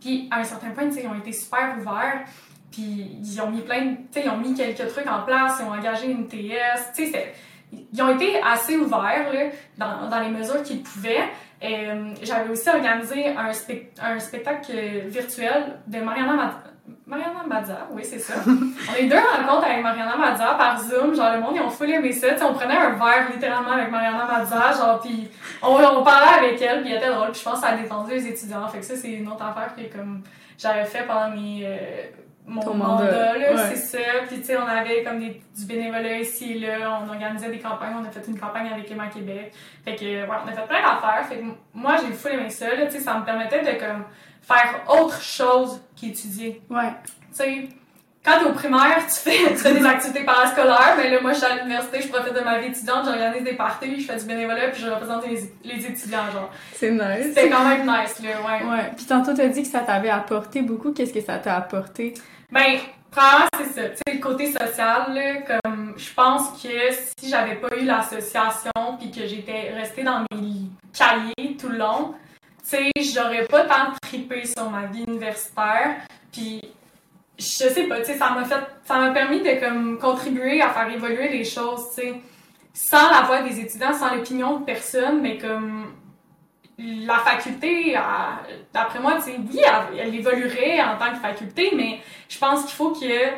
[0.00, 2.24] Puis à un certain point, ils ont été super ouverts.
[2.70, 5.72] Puis ils ont mis plein, de- ils ont mis quelques trucs en place, ils ont
[5.72, 7.34] engagé une TS, tu sais,
[7.92, 11.28] ils ont été assez ouverts là, dans, dans les mesures qu'ils pouvaient.
[11.62, 14.72] Euh, J'avais aussi organisé un, spec- un spectacle
[15.06, 16.62] virtuel de Mariana
[17.06, 18.34] Mariana Madza, oui, c'est ça.
[18.46, 21.70] on a eu deux rencontres avec Mariana Madza par Zoom, genre le monde, ils ont
[21.70, 22.28] full aimé ça.
[22.42, 25.28] On prenait un verre littéralement avec Mariana Madza, genre, puis
[25.62, 27.76] on, on parlait avec elle, puis elle était drôle, puis je pense que ça a
[27.76, 28.66] détendu les étudiants.
[28.68, 30.22] Fait que ça, c'est une autre affaire que comme
[30.58, 31.76] j'avais fait pendant mes, euh,
[32.46, 33.56] mon Ton mandat, là, ouais.
[33.72, 33.98] c'est ça.
[34.26, 37.58] Puis tu sais, on avait comme des, du bénévolat ici et là, on organisait des
[37.58, 39.52] campagnes, on a fait une campagne avec Emma Québec.
[39.84, 41.24] Fait que, ouais, on a fait plein d'affaires.
[41.28, 44.04] Fait que moi, j'ai full aimé ça, là, tu sais, ça me permettait de comme
[44.42, 46.60] faire autre chose qu'étudier.
[46.68, 46.90] Ouais.
[47.30, 47.68] Tu sais,
[48.24, 51.38] quand t'es au primaire, tu fais, tu fais des activités parascolaires, mais là, moi, je
[51.38, 54.26] suis à l'université, je profite de ma vie étudiante, j'organise des parties, je fais du
[54.26, 56.50] bénévolat, puis je représente les, les étudiants, genre.
[56.74, 57.34] C'est nice.
[57.34, 58.70] C'était quand même nice, là, ouais.
[58.70, 58.92] Ouais.
[58.96, 60.92] Puis tantôt, t'as dit que ça t'avait apporté beaucoup.
[60.92, 62.14] Qu'est-ce que ça t'a apporté?
[62.50, 62.78] Ben,
[63.10, 63.88] premièrement, c'est ça.
[63.88, 66.68] Tu sais, le côté social, là, comme, je pense que
[67.18, 72.14] si j'avais pas eu l'association puis que j'étais restée dans mes cahiers tout le long,
[72.76, 75.96] sais, j'aurais pas tant trippé sur ma vie universitaire.
[76.32, 76.60] Puis,
[77.38, 80.70] je sais pas, tu sais, ça m'a fait, ça m'a permis de, comme, contribuer à
[80.70, 82.14] faire évoluer les choses, tu sais,
[82.74, 85.92] sans la voix des étudiants, sans l'opinion de personne, mais comme,
[86.78, 87.96] la faculté,
[88.72, 89.60] d'après moi, tu sais, oui,
[89.98, 93.34] elle, évoluerait en tant que faculté, mais je pense qu'il faut qu'elle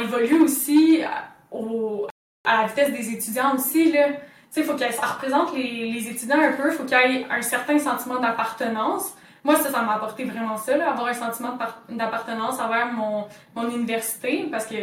[0.00, 2.06] évolue aussi à, au-
[2.44, 4.08] à la vitesse des étudiants aussi, là.
[4.50, 7.16] Sais, il faut que ça représente les, les étudiants un peu, il faut qu'il y
[7.16, 11.14] ait un certain sentiment d'appartenance, moi, ça, ça m'a apporté vraiment ça, là, avoir un
[11.14, 11.56] sentiment
[11.88, 14.74] d'appartenance envers mon, mon université, parce que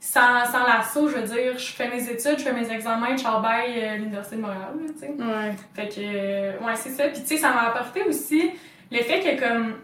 [0.00, 3.22] sans, sans l'assaut, je veux dire, je fais mes études, je fais mes examens, je
[3.22, 5.08] travaille à l'Université de Montréal, tu sais.
[5.08, 5.54] Ouais.
[5.74, 7.08] Fait que, euh, ouais, c'est ça.
[7.08, 8.50] Puis, tu sais, ça m'a apporté aussi
[8.90, 9.74] le fait que, comme,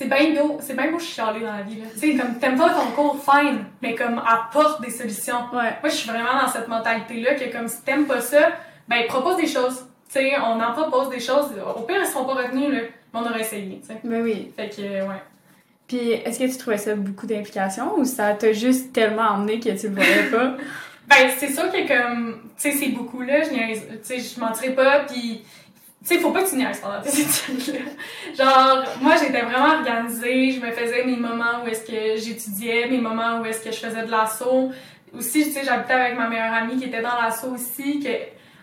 [0.00, 1.84] c'est bien beau, c'est bien beau chialer dans la vie, là.
[1.92, 5.40] Tu sais, comme, t'aimes pas ton cours, fine, mais comme, apporte des solutions.
[5.52, 5.76] Ouais.
[5.82, 8.48] Moi, je suis vraiment dans cette mentalité-là que, comme, si t'aimes pas ça,
[8.88, 9.84] ben, propose des choses.
[10.10, 11.50] Tu sais, on en propose des choses.
[11.76, 12.80] Au pire, ils seront pas retenus, là,
[13.12, 14.00] mais on aurait essayé, tu sais.
[14.02, 14.50] Ben oui.
[14.56, 15.22] Fait que, euh, ouais.
[15.86, 19.78] Puis, est-ce que tu trouvais ça beaucoup d'implication ou ça t'a juste tellement emmené que
[19.78, 20.56] tu le voyais pas?
[21.08, 24.76] Ben, c'est sûr que comme, tu sais, c'est beaucoup, là, je tu sais, je mentirais
[24.76, 25.42] pas, puis
[26.02, 27.80] sais, faut pas que tu niaises pendant tes études, là.
[28.36, 33.00] Genre, moi, j'étais vraiment organisée, je me faisais mes moments où est-ce que j'étudiais, mes
[33.00, 34.70] moments où est-ce que je faisais de l'assaut.
[35.16, 38.08] Aussi, tu sais, j'habitais avec ma meilleure amie qui était dans l'assaut aussi, que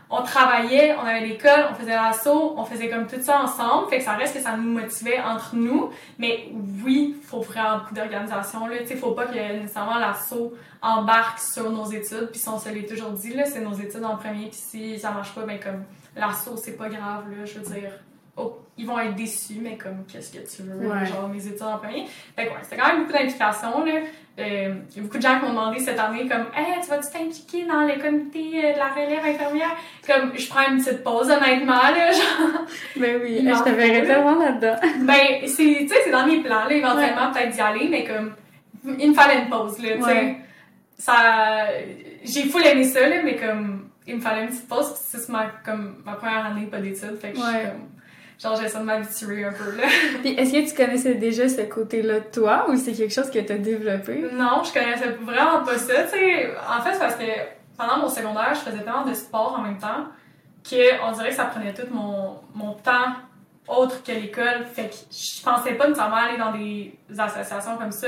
[0.09, 3.97] on travaillait, on avait l'école, on faisait l'assaut, on faisait comme tout ça ensemble, fait
[3.97, 5.89] que ça reste que ça nous motivait entre nous.
[6.17, 6.49] Mais
[6.85, 8.77] oui, faut vraiment beaucoup d'organisation, là.
[8.79, 12.69] Tu sais, faut pas que nécessairement l'assaut embarque sur nos études, puis si on se
[12.69, 15.59] l'est toujours dit, là, c'est nos études en premier, puis si ça marche pas, ben
[15.59, 15.83] comme
[16.17, 17.91] l'assaut, c'est pas grave, là, je veux dire.
[18.39, 21.05] Oh, ils vont être déçus, mais comme, qu'est-ce que tu veux, Ouais.
[21.07, 22.05] genre mes études en premier?
[22.35, 23.91] Fait que ouais, c'était quand même beaucoup d'implication, là.
[24.39, 26.87] Euh, Il y a beaucoup de gens qui m'ont demandé cette année, comme, hey, tu
[26.91, 29.75] vas-tu t'impliquer dans le comité euh, de la relève infirmière?
[30.05, 32.61] Comme, je prends une petite pause, honnêtement, là, genre.
[32.97, 34.75] Ben oui, je te verrais tellement là-dedans.
[34.99, 35.47] Ben, c'est,
[35.79, 38.33] tu sais, c'est dans mes plans, là, éventuellement, peut-être d'y aller, mais comme,
[38.99, 40.35] il me fallait une pause, là, tu sais.
[40.99, 41.67] Ça,
[42.23, 43.76] j'ai full aimé ça, là, mais comme,
[44.07, 47.17] il me fallait une petite pause, puis c'est ma, comme, ma première année, pas d'études,
[47.19, 47.63] fait que je suis Ouais.
[47.71, 47.89] comme,
[48.39, 49.83] genre, j'essaie de m'habituer un peu, là.
[50.21, 53.39] Puis, est-ce que tu connaissais déjà ce côté-là de toi ou c'est quelque chose que
[53.39, 54.25] t'as développé?
[54.33, 56.49] Non, je connaissais vraiment pas ça, tu sais.
[56.69, 57.23] En fait, c'est parce que
[57.77, 60.05] pendant mon secondaire, je faisais tellement de sport en même temps
[60.69, 63.13] que on dirait que ça prenait tout mon, mon temps
[63.67, 64.65] autre que l'école.
[64.73, 68.07] Fait que je pensais pas nécessairement aller dans des associations comme ça.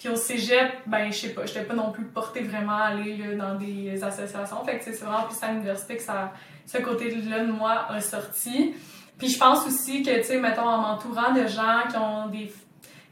[0.00, 3.18] Puis au cégep, ben, je sais pas, j'étais pas non plus portée vraiment à aller
[3.18, 4.64] là, dans des associations.
[4.64, 6.32] Fait que c'est vraiment plus à l'université que ça,
[6.64, 8.74] ce côté-là de moi a sorti.
[9.18, 12.50] Puis je pense aussi que, tu sais, mettons, en m'entourant de gens qui ont des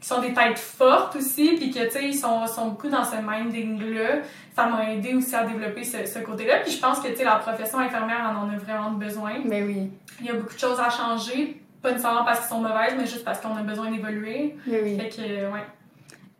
[0.01, 3.03] qui sont des têtes fortes aussi, puis que, tu sais, ils sont, sont beaucoup dans
[3.03, 4.21] ce minding-là.
[4.55, 6.61] Ça m'a aidé aussi à développer ce, ce côté-là.
[6.63, 9.41] Puis je pense que, tu sais, la profession infirmière en en a vraiment besoin.
[9.45, 9.91] Ben oui.
[10.21, 13.05] Il y a beaucoup de choses à changer, pas nécessairement parce qu'elles sont mauvaises, mais
[13.07, 14.55] juste parce qu'on a besoin d'évoluer.
[14.65, 14.97] Ben oui.
[14.97, 15.21] Fait que,
[15.51, 15.65] ouais.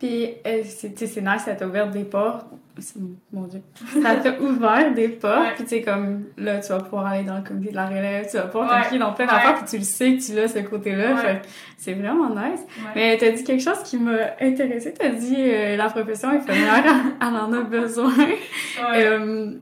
[0.00, 2.46] Puis, euh, c'est tu sais, c'est nice, ça t'a ouvert des portes.
[2.78, 2.98] C'est-
[3.32, 3.60] Mon Dieu.
[4.02, 5.38] Ça t'a ouvert des portes.
[5.40, 5.54] Ouais.
[5.54, 8.26] Puis, tu sais, comme là, tu vas pouvoir aller dans le comité de la relève,
[8.30, 8.76] tu vas pouvoir Ouais.
[8.76, 11.14] t'impliquer dans plein d'affaires, puis tu le sais que tu l'as, ce côté-là.
[11.16, 11.42] Ouais.
[11.76, 12.60] C'est vraiment nice.
[12.94, 14.94] Mais t'as dit quelque chose qui m'a intéressée.
[14.98, 16.82] T'as dit euh, la profession infirmière,
[17.20, 18.16] elle en a besoin.
[18.16, 19.04] Ouais.
[19.04, 19.52] Euh,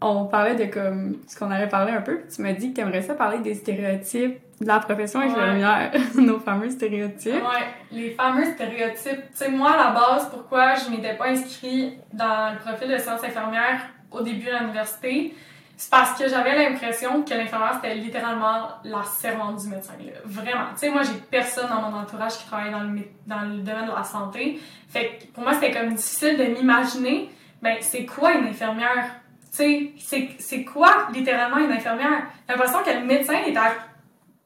[0.00, 2.16] on parlait de comme ce qu'on avait parlé un peu.
[2.16, 5.26] puis Tu m'as dit que t'aimerais ça parler des stéréotypes de la profession Ouais.
[5.26, 7.34] infirmière, nos fameux stéréotypes.
[7.34, 9.22] Ouais, les fameux stéréotypes.
[9.30, 12.96] Tu sais, moi, à la base, pourquoi je m'étais pas inscrite dans le profil de
[12.98, 15.34] sciences infirmières au début de l'université,
[15.76, 19.94] c'est parce que j'avais l'impression que l'infirmière, c'était littéralement la servante du médecin.
[19.98, 20.12] là.
[20.24, 20.66] Vraiment.
[20.74, 23.58] Tu sais, moi, j'ai personne dans mon entourage qui travaille dans le, mé- dans le
[23.62, 24.60] domaine de la santé.
[24.88, 27.30] Fait que pour moi, c'était comme difficile de m'imaginer,
[27.62, 29.06] ben, c'est quoi une infirmière?
[29.50, 32.22] Tu sais, c'est- c'est quoi littéralement une infirmière?
[32.48, 33.72] J'ai l'impression que le médecin est à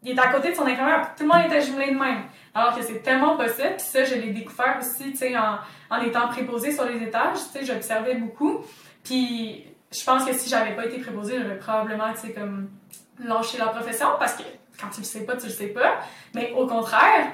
[0.06, 1.14] il est à côté de son infirmière.
[1.16, 2.22] Tout le monde était jumelé de même.
[2.54, 3.44] Alors que c'est tellement ça.
[3.70, 5.58] Puis ça, je l'ai découvert aussi, tu sais, en,
[5.90, 7.38] en étant préposée sur les étages.
[7.52, 8.60] Tu sais, j'observais beaucoup.
[9.02, 12.70] Puis je pense que si j'avais pas été préposée, j'aurais probablement, tu sais, comme
[13.18, 14.42] lâché la profession parce que
[14.80, 15.98] quand tu le sais pas, tu le sais pas.
[16.34, 17.32] Mais au contraire,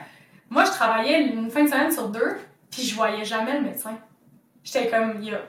[0.49, 2.39] moi, je travaillais une fin de semaine sur deux,
[2.71, 3.99] puis je voyais jamais le médecin.
[4.65, 5.43] J'étais comme, il y a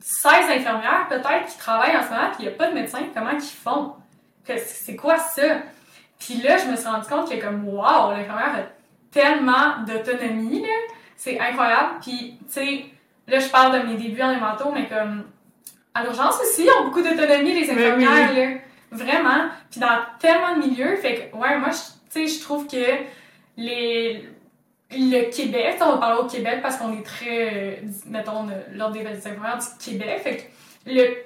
[0.00, 2.98] 16 infirmières peut-être qui travaillent en ce moment, puis il y a pas de médecin.
[3.14, 3.94] Comment qu'ils font?
[4.44, 5.42] C'est quoi ça?
[6.24, 8.62] Puis là, je me suis rendu compte que comme, wow, l'infirmière a
[9.10, 10.68] tellement d'autonomie, là.
[11.16, 11.94] C'est incroyable.
[12.00, 12.84] Puis, tu sais,
[13.28, 15.24] là, je parle de mes débuts en hémato, mais comme,
[15.94, 17.84] à l'urgence aussi, ils ont beaucoup d'autonomie, les Mais oui.
[18.04, 18.58] infirmières, là.
[18.90, 19.48] Vraiment.
[19.70, 22.76] Puis dans tellement de milieux, fait que, ouais, moi, je- tu sais, je trouve que
[23.56, 24.28] les,
[24.90, 29.06] le Québec, on va parler au Québec parce qu'on est très, euh, mettons, l'ordre des
[29.06, 30.42] infirmières du Québec, fait que
[30.90, 31.16] le,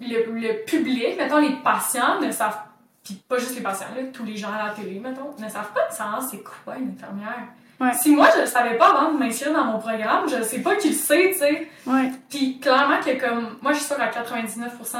[0.00, 2.58] le, le public, mettons, les patients ne savent,
[3.06, 5.72] puis pas juste les patients, là, tous les gens à la télé, mettons, ne savent
[5.72, 7.46] pas nécessairement c'est quoi une infirmière.
[7.78, 7.92] Ouais.
[7.92, 10.74] Si moi, je le savais pas avant de m'inscrire dans mon programme, je sais pas
[10.74, 11.68] qui le sait, tu sais.
[11.86, 12.10] Ouais.
[12.28, 14.96] Puis clairement que comme moi je suis sûre à 99%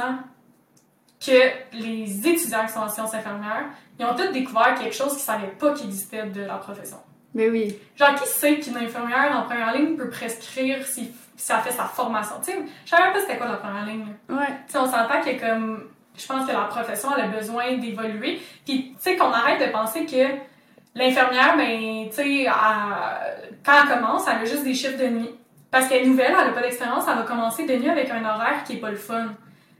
[1.19, 3.65] que les étudiants qui sont en sciences infirmières,
[3.99, 6.97] ils ont tous découvert quelque chose qu'ils savaient pas qu'il existait de la profession.
[7.33, 7.77] Mais oui.
[7.97, 11.85] Genre qui sait qu'une infirmière en première ligne peut prescrire si, si elle fait sa
[11.85, 12.35] formation?
[12.39, 14.05] Tu sais, je savais même pas c'était quoi la première ligne.
[14.29, 14.35] là.
[14.35, 14.47] Ouais.
[14.67, 18.41] Tu sais, on s'entend que comme je pense que la profession a besoin d'évoluer.
[18.65, 20.25] Puis tu sais qu'on arrête de penser que
[20.95, 22.47] l'infirmière, ben, tu sais,
[23.65, 25.29] quand elle commence, elle a juste des chiffres de nuit.
[25.69, 28.23] Parce qu'elle est nouvelle, elle a pas d'expérience, elle va commencer de nuit avec un
[28.23, 29.27] horaire qui est pas le fun.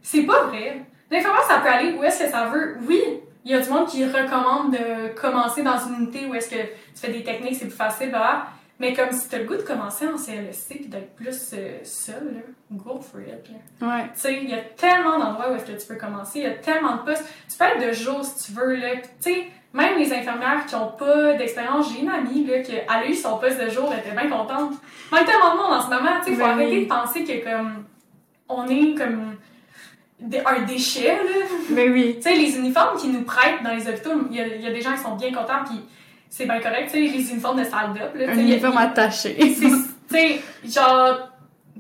[0.02, 0.82] C'est pas vrai.
[1.10, 2.78] L'infirmière, ça peut aller où est-ce que ça veut?
[2.88, 3.02] Oui,
[3.46, 6.62] il y a du monde qui recommande de commencer dans une unité où est-ce que
[6.62, 8.48] tu fais des techniques, c'est plus facile, là.
[8.80, 12.36] Mais comme si t'as le goût de commencer en CLSC puis d'être plus euh, seul,
[12.36, 13.88] là, go for it, là.
[13.88, 14.04] Ouais.
[14.14, 16.48] Tu sais, il y a tellement d'endroits où est-ce que tu peux commencer, il y
[16.48, 17.26] a tellement de postes.
[17.50, 18.90] Tu peux être de jour si tu veux, là.
[18.98, 23.08] Tu sais, même les infirmières qui ont pas d'expérience, j'ai une amie, là, qui a
[23.08, 24.74] eu son poste de jour, elle était bien contente.
[25.12, 27.44] Même tellement de monde en ce moment, tu sais, faut Ben arrêter de penser que
[27.44, 27.84] comme,
[28.48, 29.38] on est comme
[30.46, 31.46] un déchet, là.
[31.72, 32.18] Mais oui.
[32.18, 34.82] Tu sais, les uniformes qu'ils nous prêtent dans les hôpitaux, il y, y a des
[34.82, 35.82] gens qui sont bien contents, puis
[36.30, 38.32] c'est bien correct, tu sais, les uniformes de salle d'up, là.
[38.32, 39.36] Un uniforme attaché.
[39.38, 39.70] Tu
[40.10, 41.30] sais, genre,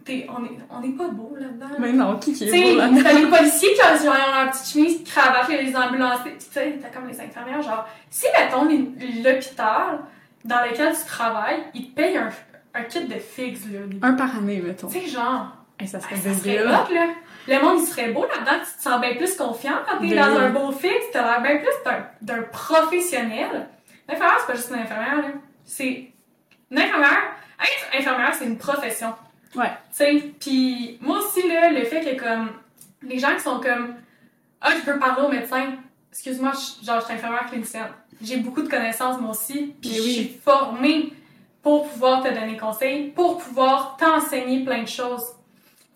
[0.03, 1.75] t'es- on est, on est pas beau là-dedans.
[1.79, 3.01] Mais non, qui qui Tu est beau sais, là-dedans?
[3.03, 6.89] t'as les policiers qui ont, ont leur petite chemise, cravate, les ambulanciers, tu sais, t'as
[6.89, 8.65] comme les infirmières, genre, si, mettons,
[9.23, 9.99] l'hôpital
[10.45, 12.29] dans lequel tu travailles, il te paye un,
[12.73, 13.79] un kit de figs, là.
[14.07, 14.87] Un par année, mettons.
[14.87, 17.05] Tu sais, genre, Hey, ça serait ça serait hot, là.
[17.47, 20.35] Le monde, il serait beau là-dedans, tu te sens bien plus confiant quand t'es dans
[20.37, 23.67] un beau fixe, t'as l'air bien plus d'un professionnel.
[24.07, 25.27] L'infirmière, c'est pas juste une infirmière, là.
[25.65, 26.11] C'est
[26.71, 27.35] une infirmière.
[27.59, 29.13] Être infirmière, c'est une profession.
[29.55, 29.71] Ouais.
[29.89, 32.49] Tu sais, puis moi aussi, là, le fait que, comme,
[33.01, 33.95] les gens qui sont comme,
[34.61, 35.73] ah, je veux parler au médecin.
[36.11, 36.51] Excuse-moi,
[36.83, 37.87] genre, je suis infirmière clinicienne.
[38.21, 41.13] J'ai beaucoup de connaissances, moi aussi, puis je suis formée
[41.61, 45.36] pour pouvoir te donner conseil, pour pouvoir t'enseigner plein de choses.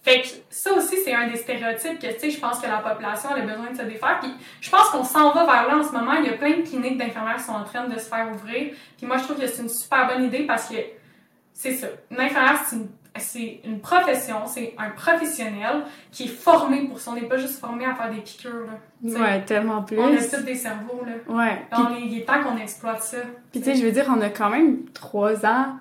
[0.04, 2.78] Fait que ça aussi, c'est un des stéréotypes que, tu sais, je pense que la
[2.78, 4.20] population elle a besoin de se défaire.
[4.20, 6.14] Puis je pense qu'on s'en va vers là en ce moment.
[6.14, 8.74] Il y a plein de cliniques d'infirmières qui sont en train de se faire ouvrir.
[8.98, 10.76] Puis moi, je trouve que c'est une super bonne idée parce que
[11.54, 11.88] c'est ça.
[12.10, 12.88] Une infirmière, c'est une,
[13.20, 17.12] c'est une profession, c'est un professionnel qui est formé pour ça.
[17.12, 19.20] On n'est pas juste formé à faire des piqûres, là.
[19.20, 20.00] Ouais, tellement plus.
[20.00, 21.32] On a tous des cerveaux, là.
[21.32, 21.62] Ouais.
[21.72, 23.18] Puis, On est, il est temps qu'on exploite ça.
[23.52, 25.76] puis tu sais, je veux dire, on a quand même trois ans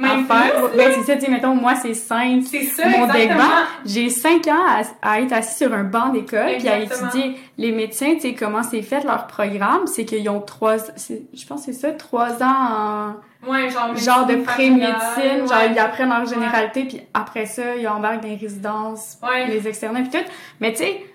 [0.00, 0.52] Même à faire.
[0.76, 2.42] Ben, c'est ça, tu sais, mettons, moi, c'est cinq.
[2.48, 4.82] C'est ça, Mon débat, J'ai cinq ans à,
[5.14, 8.62] à être assis sur un banc d'école puis à étudier les médecins, tu sais, comment
[8.62, 9.86] c'est fait leur programme.
[9.86, 13.14] C'est qu'ils ont trois, je pense que c'est ça, trois ans
[13.46, 15.48] Ouais, genre, en genre de médecine pré-médecine.
[15.48, 19.46] Genre, ils apprennent leur généralité puis après ça, ils embarquent dans les résidences, Ouais.
[19.46, 20.26] les externats puis tout.
[20.60, 21.06] Mais tu sais,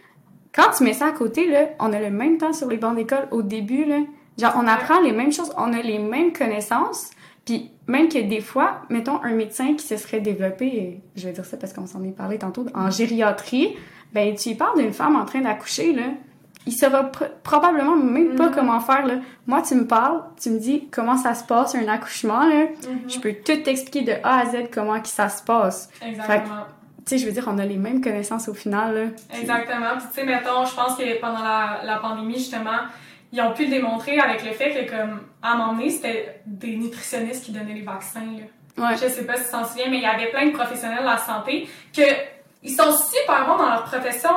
[0.56, 2.96] quand tu mets ça à côté, là, on a le même temps sur les bancs
[2.96, 3.98] d'école au début, là.
[4.38, 7.12] Genre, on apprend les mêmes choses, on a les mêmes connaissances.
[7.45, 11.45] Puis même que des fois, mettons un médecin qui se serait développé, je vais dire
[11.45, 13.75] ça parce qu'on s'en est parlé tantôt, en gériatrie,
[14.13, 16.03] ben tu parles d'une femme en train d'accoucher, là.
[16.65, 18.56] Il saura pr- probablement même pas Mhm.
[18.56, 19.15] comment faire, là.
[19.47, 22.67] Moi, tu me parles, tu me dis comment ça se passe, un accouchement, là.
[22.88, 23.10] Mhm.
[23.10, 25.89] Je peux tout t'expliquer de A à Z comment que ça se passe.
[26.01, 26.62] Exactement.
[27.06, 29.38] Tu sais, je veux dire, on a les mêmes connaissances au final, là.
[29.38, 29.97] Exactement.
[29.97, 32.79] Puis tu sais, mettons, je pense que pendant la, la pandémie, justement,
[33.34, 36.39] ils ont pu le démontrer avec le fait que, comme, à un moment donné, c'était
[36.46, 38.46] des nutritionnistes qui donnaient les vaccins, là.
[38.89, 38.96] Ouais.
[38.96, 41.06] Je sais pas si tu t'en souviens, mais il y avait plein de professionnels de
[41.06, 42.02] la santé que
[42.63, 44.30] ils sont super bons dans leur profession,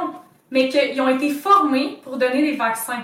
[0.51, 3.03] mais qu'ils ont été formés pour donner des vaccins.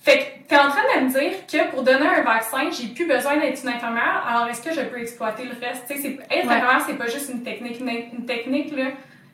[0.00, 3.06] Fait que t'es en train de me dire que pour donner un vaccin, j'ai plus
[3.06, 5.84] besoin d'être une infirmière, alors est-ce que je peux exploiter le reste?
[5.88, 6.54] Tu sais, être Ouais.
[6.54, 7.80] infirmière, c'est pas juste une technique.
[7.80, 8.84] Une, une technique, là,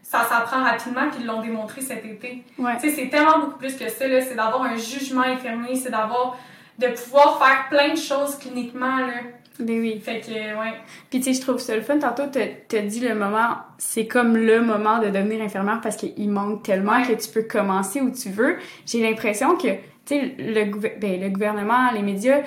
[0.02, 2.42] ça s'apprend rapidement, puis ils l'ont démontré cet été.
[2.58, 2.76] Ouais.
[2.80, 4.20] Tu sais, c'est tellement beaucoup plus que ça, là.
[4.22, 6.36] C'est d'avoir un jugement infirmier, c'est d'avoir,
[6.78, 9.12] de pouvoir faire plein de choses cliniquement, là.
[9.58, 10.00] Ben oui.
[10.00, 10.72] Fait que, ouais.
[11.10, 11.98] Puis tu sais, je trouve ça le fun.
[11.98, 16.62] Tantôt, t'as dit le moment, c'est comme le moment de devenir infirmière parce qu'il manque
[16.62, 17.06] tellement Ouais.
[17.06, 18.56] que tu peux commencer où tu veux.
[18.86, 20.64] J'ai l'impression que, tu sais, le,
[20.98, 22.40] ben, le gouvernement, les médias,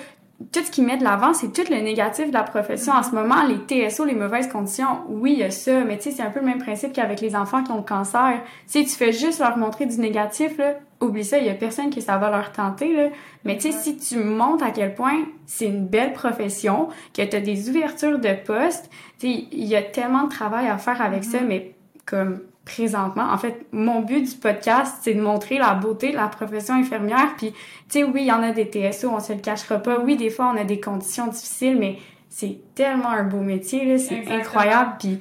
[0.51, 2.93] tout ce qu'ils mettent de l'avant, c'est tout le négatif de la profession.
[2.93, 6.03] En ce moment, les TSO, les mauvaises conditions, oui, il y a ça, mais tu
[6.03, 8.41] sais, c'est un peu le même principe qu'avec les enfants qui ont le cancer.
[8.65, 11.89] Si tu fais juste leur montrer du négatif, là, oublie ça, il y a personne
[11.89, 13.09] qui ça va leur tenter, là.
[13.43, 17.35] Mais tu sais, si tu montres à quel point c'est une belle profession, que tu
[17.35, 21.01] as des ouvertures de postes, tu sais, il y a tellement de travail à faire
[21.01, 21.75] avec ça, mais
[22.05, 26.27] comme présentement, en fait, mon but du podcast, c'est de montrer la beauté de la
[26.27, 27.33] profession infirmière.
[27.37, 27.57] Puis, tu
[27.89, 29.99] sais, oui, il y en a des TSO, on se le cachera pas.
[29.99, 31.97] Oui, des fois, on a des conditions difficiles, mais
[32.29, 34.93] c'est tellement un beau métier, là, c'est incroyable.
[34.99, 35.19] Puis,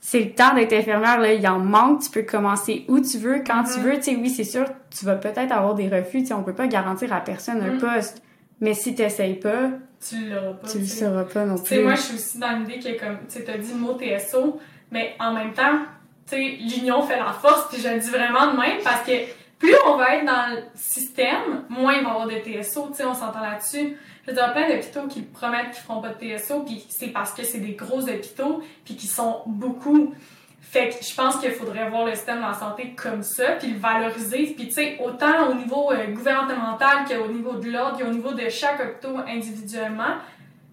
[0.00, 3.42] c'est le temps d'être infirmière, là, il en manque, tu peux commencer où tu veux,
[3.44, 3.84] quand tu Mhm.
[3.86, 3.94] veux.
[3.96, 6.54] Tu sais, oui, c'est sûr, tu vas peut-être avoir des refus, tu sais, on peut
[6.54, 7.78] pas garantir à personne un Mhm.
[7.78, 8.22] poste.
[8.60, 9.70] Mais si t'essayes pas,
[10.06, 10.68] Tu l'auras pas.
[10.68, 11.84] tu le sauras pas non Tu sais, plus.
[11.84, 14.60] moi, je suis aussi dans l'idée que, comme, tu sais, t'as dit le mot TSO,
[14.92, 15.80] mais en même temps,
[16.32, 19.12] l'union fait la force, puis je le dis vraiment de même, parce que
[19.58, 23.14] plus on va être dans le système, moins il va y avoir de TSO, on
[23.14, 23.96] s'entend là-dessus.
[24.24, 27.32] Je veux dire, plein d'hôpitaux qui promettent qu'ils feront pas de TSO, puis c'est parce
[27.32, 30.14] que c'est des gros hôpitaux, puis qui sont beaucoup.
[30.60, 33.68] Fait que je pense qu'il faudrait voir le système de la santé comme ça, puis
[33.68, 34.54] le valoriser.
[34.56, 39.24] Puis autant au niveau euh, gouvernemental qu'au niveau de l'ordre, qu'au niveau de chaque hôpital
[39.28, 40.16] individuellement,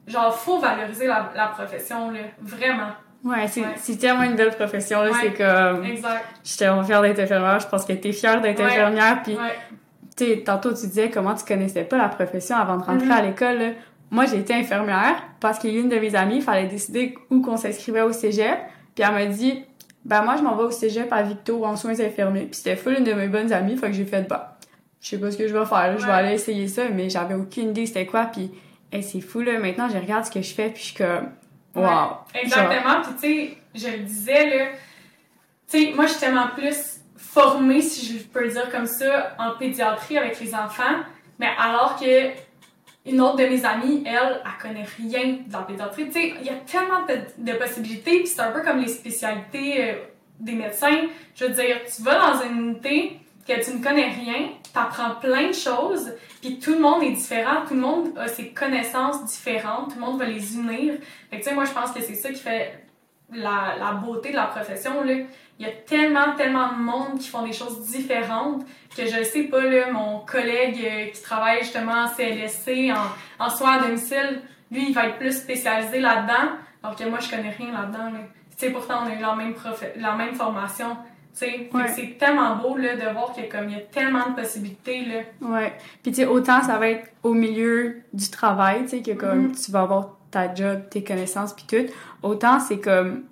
[0.08, 2.91] genre, faut valoriser la, la profession, là, vraiment.
[3.24, 3.67] Ouais, c'est Ouais.
[3.78, 5.11] c'est tellement une belle profession, là.
[5.11, 5.17] Ouais.
[5.21, 5.86] C'est comme.
[5.86, 6.26] Exact.
[6.43, 7.59] J'étais vraiment fière d'être infirmière.
[7.59, 9.21] Je pense que t'es fière d'être infirmière.
[9.24, 9.39] Puis, Ouais.
[10.17, 13.11] tu sais, tantôt, tu disais comment tu connaissais pas la profession avant de rentrer Mhm.
[13.11, 13.74] à l'école.
[14.11, 17.15] Moi, j'ai été infirmière parce qu'il y a une de mes amies, il fallait décider
[17.32, 18.57] où qu'on s'inscrivait au cégep.
[18.93, 19.63] Puis elle m'a dit,
[20.05, 22.41] ben moi, je m'en vais au cégep à Victo en soins infirmiers.
[22.45, 24.57] Puis c'était full une de mes bonnes amies, fait que j'ai fait, bah,
[25.01, 25.95] je sais pas ce que je vais faire, là.
[25.97, 28.26] je vais aller essayer ça, mais j'avais aucune idée c'était quoi.
[28.26, 28.51] Puis,
[28.91, 29.57] hey, c'est fou, là.
[29.59, 31.30] Maintenant, je regarde ce que je fais, puis je suis comme,
[31.76, 31.84] Ouais.
[31.84, 32.17] wow.
[32.34, 33.01] Exactement.
[33.01, 34.65] Puis, tu sais, je le disais, là,
[35.69, 39.36] tu sais, moi, je suis tellement plus formée, si je peux le dire comme ça,
[39.39, 41.01] en pédiatrie avec les enfants,
[41.39, 42.32] mais alors que
[43.05, 46.05] une autre de mes amies, elle, elle connaît rien de la pédiatrie.
[46.05, 48.88] Tu sais, il y a tellement de, de possibilités, puis c'est un peu comme les
[48.88, 49.95] spécialités euh,
[50.39, 51.07] des médecins.
[51.36, 55.49] Je veux dire, tu vas dans une unité que tu ne connais rien, t'apprends plein
[55.49, 59.89] de choses, puis tout le monde est différent, tout le monde a ses connaissances différentes,
[59.89, 60.95] tout le monde va les unir.
[61.30, 62.84] Fait que, tu sais, moi, je pense que c'est ça qui fait
[63.32, 65.13] la, la beauté de la profession, là.
[65.59, 68.65] Il y a tellement, tellement de monde qui font des choses différentes
[68.97, 73.49] que je sais pas, là, mon collègue euh, qui travaille justement en CLSC, en, en
[73.49, 77.51] soins à domicile, lui, il va être plus spécialisé là-dedans, alors que moi, je connais
[77.51, 78.19] rien là-dedans, là.
[78.49, 79.53] Tu sais, pourtant, on a eu la même,
[79.97, 80.97] la même formation,
[81.41, 81.88] Ouais.
[81.95, 85.47] c'est tellement beau, là, de voir qu'il y a tellement de possibilités, là.
[85.49, 85.73] Ouais.
[86.03, 89.47] Puis tu sais, autant ça va être au milieu du travail, tu sais, que comme
[89.47, 89.51] Mhm.
[89.55, 93.23] tu vas avoir ta job, tes connaissances puis tout, autant c'est comme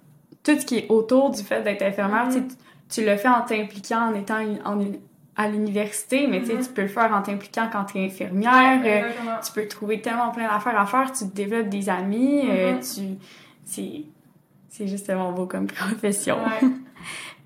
[0.43, 2.43] tout ce qui est autour du fait d'être infirmière, tu sais,
[2.89, 4.99] tu- le fais en t'impliquant en étant une- en une-
[5.37, 6.59] à l'université, mais Mhm.
[6.65, 9.09] tu peux le faire en t'impliquant quand tu es infirmière, euh,
[9.45, 13.01] tu peux trouver tellement plein d'affaires à faire, tu te développes des amis, euh, tu
[13.63, 14.03] c'est
[14.67, 16.37] c'est juste tellement beau comme profession.
[16.37, 16.67] Ouais.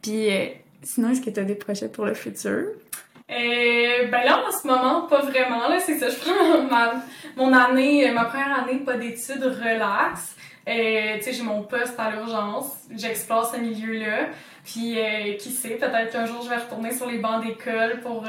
[0.05, 0.45] Puis euh,
[0.83, 2.51] sinon, est-ce que tu as des projets pour le futur?
[2.51, 5.67] Euh, ben là, en ce moment, pas vraiment.
[5.67, 6.09] Là, c'est ça.
[6.09, 6.93] Je prends ma,
[7.35, 10.35] mon année, euh, ma première année, pas d'études, relax.
[10.69, 12.67] Euh, tu sais, j'ai mon poste à l'urgence.
[12.95, 14.27] J'explore ce milieu-là.
[14.63, 18.25] Puis, euh, qui sait, peut-être qu'un jour, je vais retourner sur les bancs d'école pour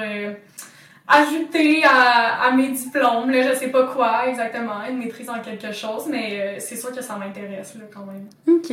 [1.09, 3.31] ajouter à, à mes diplômes.
[3.31, 7.03] Là, je sais pas quoi exactement, une maîtrise en quelque chose, mais c'est sûr que
[7.03, 8.29] ça m'intéresse, là, quand même.
[8.49, 8.73] OK.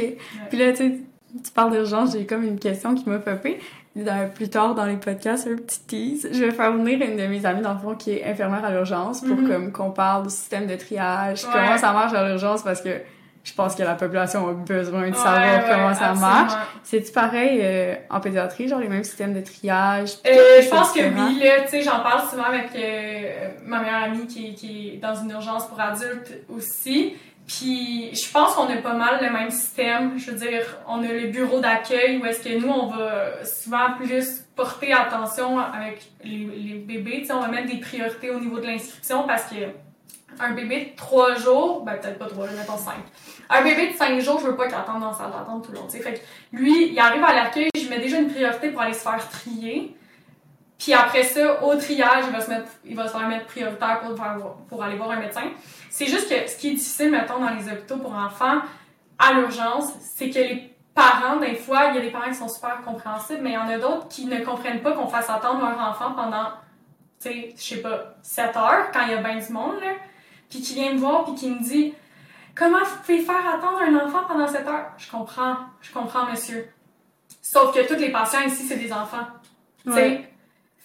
[0.50, 1.06] Puis là, tu
[1.44, 3.60] tu parles d'urgence, j'ai comme une question qui m'a popé.
[3.96, 6.28] Dans- plus tard dans les podcasts, un petit tease.
[6.32, 8.72] Je vais faire venir une de mes amies, dans le fond, qui est infirmière à
[8.72, 9.48] l'urgence pour Mhm.
[9.48, 11.50] comme qu'on parle du système de triage, Ouais.
[11.54, 12.90] comment ça marche à l'urgence, parce que
[13.44, 16.22] je pense que la population a besoin de savoir ouais, comment ça absolument.
[16.22, 16.54] marche.
[16.84, 20.14] C'est-tu pareil euh, en pédiatrie, genre les mêmes systèmes de triage?
[20.26, 24.04] Euh, je pense que oui, là, tu sais, j'en parle souvent avec euh, ma meilleure
[24.06, 27.14] amie qui, qui est dans une urgence pour adultes aussi.
[27.48, 30.18] Puis je pense qu'on a pas mal le même système.
[30.18, 33.94] Je veux dire, on a le bureau d'accueil où est-ce que nous, on va souvent
[33.98, 37.22] plus porter attention avec les, bébés.
[37.22, 39.56] Tu sais, on va mettre des priorités au niveau de l'inscription parce que
[40.40, 42.94] un bébé de 3 jours, ben peut-être pas 3, mettons 5.
[43.50, 45.72] Un bébé de 5 jours, je veux pas qu'il attende dans la salle d'attente tout
[45.72, 45.86] le long.
[45.86, 46.04] tu sais.
[46.04, 46.20] Fait que
[46.54, 49.96] lui, il arrive à l'accueil, je mets déjà une priorité pour aller se faire trier.
[50.84, 54.02] Puis après ça, au triage, il va se, mettre, il va se faire mettre prioritaire
[54.02, 55.44] pour, pour aller voir un médecin.
[55.90, 58.60] C'est juste que ce qui est difficile, mettons, dans les hôpitaux pour enfants,
[59.18, 62.50] à l'urgence, c'est que les parents, des fois, il y a des parents qui sont
[62.50, 65.62] super compréhensibles, mais il y en a d'autres qui ne comprennent pas qu'on fasse attendre
[65.62, 66.50] leur enfant pendant,
[67.22, 69.94] tu sais, je sais pas, 7 heures, quand il y a bien du monde, là.
[70.50, 71.94] Puis qui vient me voir, puis qui me dit
[72.56, 76.68] Comment vous pouvez faire attendre un enfant pendant 7 heures Je comprends, je comprends, monsieur.
[77.42, 79.28] Sauf que tous les patients ici, c'est des enfants.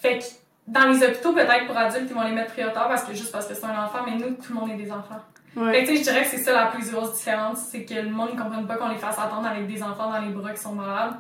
[0.01, 0.25] Fait que
[0.67, 3.47] dans les hôpitaux, peut-être pour adultes, ils vont les mettre prioritaires parce que juste parce
[3.47, 5.21] que c'est un enfant, mais nous, tout le monde est des enfants.
[5.55, 7.95] Fait que tu sais, je dirais que c'est ça la plus grosse différence, c'est que
[7.95, 10.53] le monde ne comprenne pas qu'on les fasse attendre avec des enfants dans les bras
[10.53, 11.15] qui sont malades.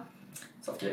[0.62, 0.87] Sauf que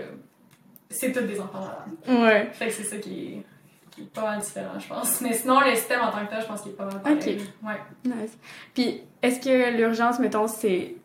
[0.90, 1.60] c'est tous des enfants
[2.08, 2.24] malades.
[2.24, 2.50] Ouais.
[2.54, 3.44] Fait que c'est ça qui est,
[3.92, 5.22] qui est pas mal différent, je pense.
[5.22, 7.42] Mais sinon, le système en tant que tel, je pense qu'il est pas mal pareil.
[7.62, 7.82] Ouais.
[8.06, 8.38] Nice.
[8.74, 10.96] Puis, est-ce que l'urgence, mettons, c'est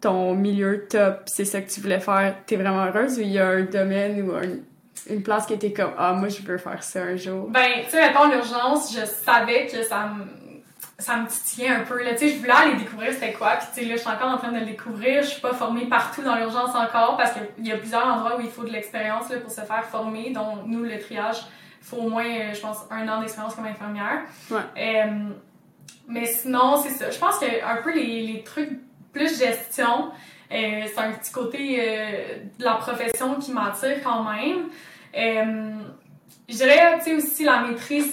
[0.00, 3.38] ton milieu top, c'est ça que tu voulais faire, t'es vraiment heureuse ou il y
[3.38, 4.58] a un domaine ou un-
[5.08, 7.48] une place qui était comme Ah, moi, je veux faire ça un jour?
[7.48, 10.24] Ben, tu sais, mettons l'urgence, je savais que ça me,
[10.98, 12.02] ça me titillait un peu.
[12.02, 12.12] Là.
[12.12, 13.56] Tu sais, je voulais aller découvrir c'était quoi.
[13.56, 15.22] Puis, tu sais, là, je suis encore en train de le découvrir.
[15.22, 18.40] Je suis pas formée partout dans l'urgence encore parce qu'il y a plusieurs endroits où
[18.40, 20.30] il faut de l'expérience là, pour se faire former.
[20.30, 21.38] dont nous, le triage,
[21.80, 24.22] il faut au moins, euh, je pense, un an d'expérience comme infirmière.
[24.50, 24.60] Ouais.
[24.76, 25.30] Euh,
[26.06, 27.10] mais sinon, c'est ça.
[27.10, 28.80] Je pense que un peu les, les trucs
[29.12, 30.10] plus gestion,
[30.52, 34.68] euh, c'est un petit côté euh, de la profession qui m'attire quand même.
[35.16, 35.72] Euh,
[36.48, 38.12] je dirais, tu sais, aussi la maîtrise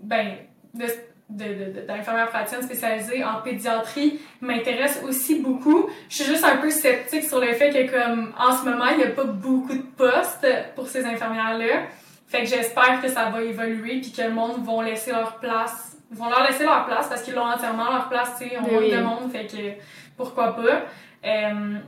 [0.00, 0.36] ben,
[0.74, 5.88] de, d'infirmière praticienne spécialisée en pédiatrie m'intéresse aussi beaucoup.
[6.10, 8.98] Je suis juste un peu sceptique sur le fait que comme en ce moment, il
[8.98, 11.86] n'y a pas beaucoup de postes pour ces infirmières-là.
[12.26, 15.96] Fait que j'espère que ça va évoluer puis que le monde vont laisser leur place,
[16.10, 18.90] vont leur laisser leur place parce qu'ils l'ont entièrement leur place, tu sais, on manque
[18.90, 19.80] de monde, fait que
[20.16, 20.84] pourquoi pas.
[21.24, 21.78] Euh,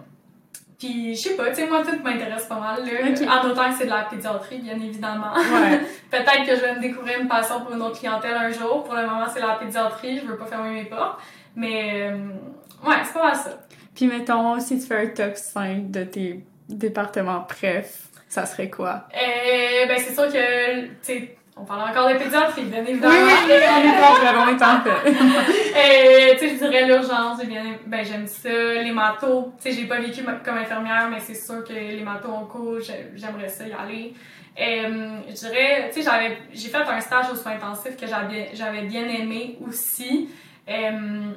[0.79, 3.41] puis, je sais pas, tu sais, moi, tout m'intéresse pas mal, là.
[3.41, 5.33] En autant que c'est de la pédiatrie, bien évidemment.
[5.35, 5.81] Ouais.
[6.11, 8.83] Peut-être que je vais me découvrir une passion pour une autre clientèle un jour.
[8.83, 10.19] Pour le moment, c'est la pédiatrie.
[10.19, 11.21] Je veux pas fermer mes portes.
[11.55, 12.17] Mais, euh,
[12.85, 13.61] ouais, c'est pas mal ça.
[13.95, 19.07] Puis, mettons, si tu fais un top 5 de tes départements préf, ça serait quoi?
[19.15, 23.15] Euh, ben, c'est sûr que, tu sais, on parle encore de pédiatrie, bien évidemment.
[23.15, 27.77] Oui, oui, on est pas on est en euh, tu sais, je dirais l'urgence, bien,
[27.87, 28.49] ben, j'aime ça.
[28.49, 32.33] Les manteaux, tu sais, j'ai pas vécu comme infirmière, mais c'est sûr que les manteaux
[32.33, 34.15] en cours, j'aimerais ça y aller.
[34.59, 38.51] Euh, je dirais, tu sais, j'avais, j'ai fait un stage au soins intensifs que j'avais,
[38.55, 40.31] j'avais bien aimé aussi.
[40.69, 41.33] Euh,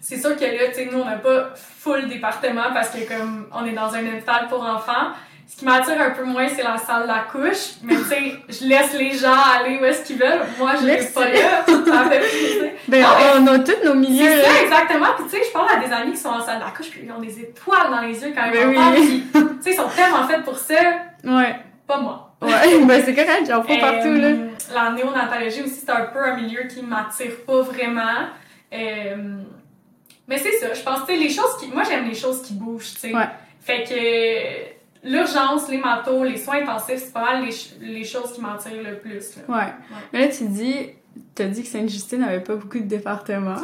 [0.00, 3.46] c'est sûr que là, tu sais, nous, on n'a pas full département parce que comme
[3.52, 5.12] on est dans un hôpital pour enfants,
[5.48, 7.76] ce qui m'attire un peu moins, c'est la salle couche.
[7.84, 10.42] Mais tu sais, je laisse les gens aller où est-ce qu'ils veulent.
[10.58, 11.64] Moi, je reste pas là.
[11.66, 12.76] Ça fait.
[12.88, 13.04] Ben,
[13.36, 14.28] on a tous nos milieux.
[14.28, 15.06] C'est ça, exactement.
[15.16, 17.12] Puis tu sais, je parle à des amis qui sont en salle couche puis ils
[17.12, 19.24] ont des étoiles dans les yeux quand ils ben, oui.
[19.32, 20.74] tu sais, ils sont tellement faits pour ça.
[21.24, 21.56] Ouais.
[21.86, 22.34] Pas moi.
[22.42, 24.26] Ouais, ben c'est correct, j'en fais partout, là.
[24.26, 28.26] Euh, la néonatologie aussi, c'est un peu un milieu qui m'attire pas vraiment.
[28.72, 29.36] Euh,
[30.28, 31.68] mais c'est ça, je pense, tu sais, les choses qui...
[31.68, 33.14] Moi, j'aime les choses qui bougent, tu sais.
[33.14, 33.28] Ouais.
[33.60, 34.75] Fait que
[35.06, 38.98] l'urgence, les manteaux, les soins intensifs, c'est pas mal les, les choses qui m'attirent le
[38.98, 39.36] plus.
[39.36, 39.56] Là.
[39.56, 39.72] Ouais.
[40.12, 40.90] Mais là, tu dis,
[41.34, 43.56] t'as dit que Sainte-Justine n'avait pas beaucoup de départements.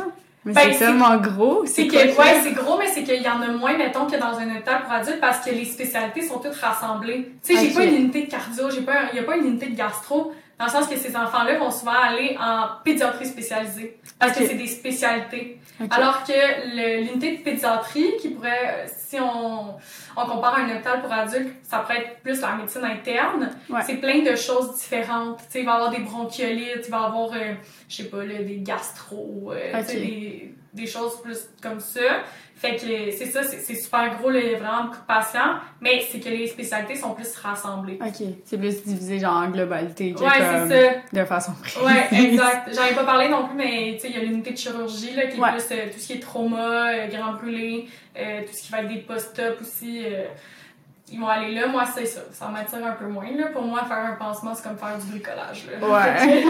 [0.45, 1.65] Mais ben, c'est tellement gros.
[1.67, 4.37] C'est que, ouais, c'est gros, mais c'est qu'il y en a moins, mettons, que dans
[4.39, 7.33] un hôpital pour adultes parce que les spécialités sont toutes rassemblées.
[7.45, 9.67] Tu sais, j'ai pas une unité de cardio, j'ai pas, y a pas une unité
[9.67, 10.33] de gastro,
[10.63, 14.55] dans le sens que ces enfants-là vont souvent aller en pédiatrie spécialisée parce que c'est
[14.55, 15.59] des spécialités.
[15.91, 19.75] Alors que l'unité de pédiatrie, qui pourrait, si on,
[20.17, 23.51] on compare à un hôpital pour adultes, ça pourrait être plus la médecine interne,
[23.85, 25.39] c'est plein de choses différentes.
[25.39, 27.55] Tu sais, il va y avoir des bronchiolites, il va y avoir, euh,
[27.89, 32.23] je sais pas, là, des gastro, euh, des, des choses plus comme ça.
[32.63, 35.57] Fait que c'est ça, c'est super gros, là, il y a vraiment beaucoup de patients,
[35.81, 37.99] mais c'est que les spécialités sont plus rassemblées.
[38.01, 38.25] OK.
[38.45, 40.29] C'est plus divisé genre en globalité ouais,
[40.69, 40.93] c'est ça.
[41.13, 41.83] de façon précise.
[41.83, 42.73] Ouais, exact.
[42.77, 45.13] J'en ai pas parlé non plus, mais tu sais, il y a l'unité de chirurgie,
[45.17, 48.53] là, qui est plus euh, tout ce qui est trauma, euh, grand brûlé, euh, tout
[48.53, 50.05] ce qui va être des post-op aussi.
[51.11, 51.67] ils vont aller là.
[51.67, 52.21] Moi, c'est ça.
[52.31, 53.29] Ça m'attire un peu moins.
[53.37, 53.49] Là.
[53.49, 55.67] Pour moi, faire un pansement, c'est comme faire du bricolage.
[55.67, 55.89] Là.
[55.89, 56.45] Ouais.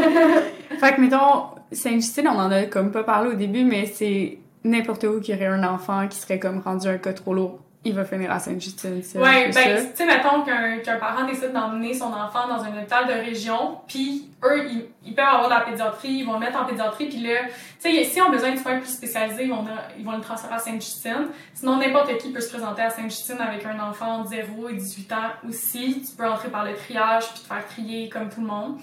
[0.78, 5.04] fait que, mettons, Saint-Justine, on en a comme pas parlé au début, mais c'est n'importe
[5.04, 8.04] où qui aurait un enfant qui serait comme rendu un cas trop lourd, il va
[8.04, 9.02] finir à Sainte-Justine.
[9.16, 13.12] Ouais, ben, tu sais, mettons qu'un parent décide d'emmener son enfant dans un hôpital de
[13.12, 14.68] région, puis eux,
[15.04, 17.40] ils, peuvent avoir de la pédiatrie, ils vont le mettre en pédiatrie, puis là,
[17.82, 19.64] tu sais, si on a besoin de soins plus spécialisés, ils vont,
[19.98, 21.28] ils vont le transférer à Sainte-Justine.
[21.54, 25.12] Sinon, n'importe qui peut se présenter à Sainte-Justine avec un enfant de 0 et 18
[25.12, 25.16] ans
[25.48, 26.04] aussi.
[26.08, 28.78] Tu peux entrer par le triage, puis te faire trier comme tout le monde.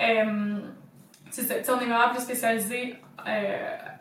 [0.00, 0.58] Euh,
[1.30, 2.94] c'est ça, tu sais, on est vraiment plus spécialisé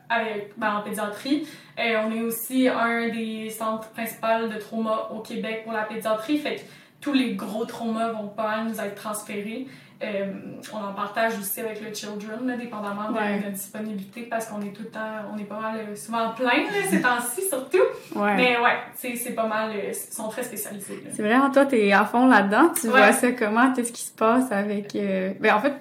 [0.10, 1.48] avec, ben, en pédiatrie.
[1.80, 6.38] Euh, on est aussi un des centres principaux de trauma au Québec pour la pédiatrie.
[6.38, 6.62] Fait que
[7.02, 9.68] tous les gros traumas vont pas nous être transférés.
[10.02, 10.34] Euh,
[10.74, 14.74] on en partage aussi avec le Children, là, dépendamment de la disponibilité, parce qu'on est
[14.74, 15.00] tout le temps,
[15.34, 17.78] on est pas mal euh, souvent plein ces temps-ci surtout.
[18.14, 21.04] Mais ouais, c'est pas mal, ils sont très spécialisés.
[21.14, 22.72] C'est vrai, toi, t'es à fond là-dedans.
[22.80, 23.72] Tu vois ça comment?
[23.72, 24.94] Qu'est-ce qui se passe avec...
[24.94, 25.76] Ben, en fait,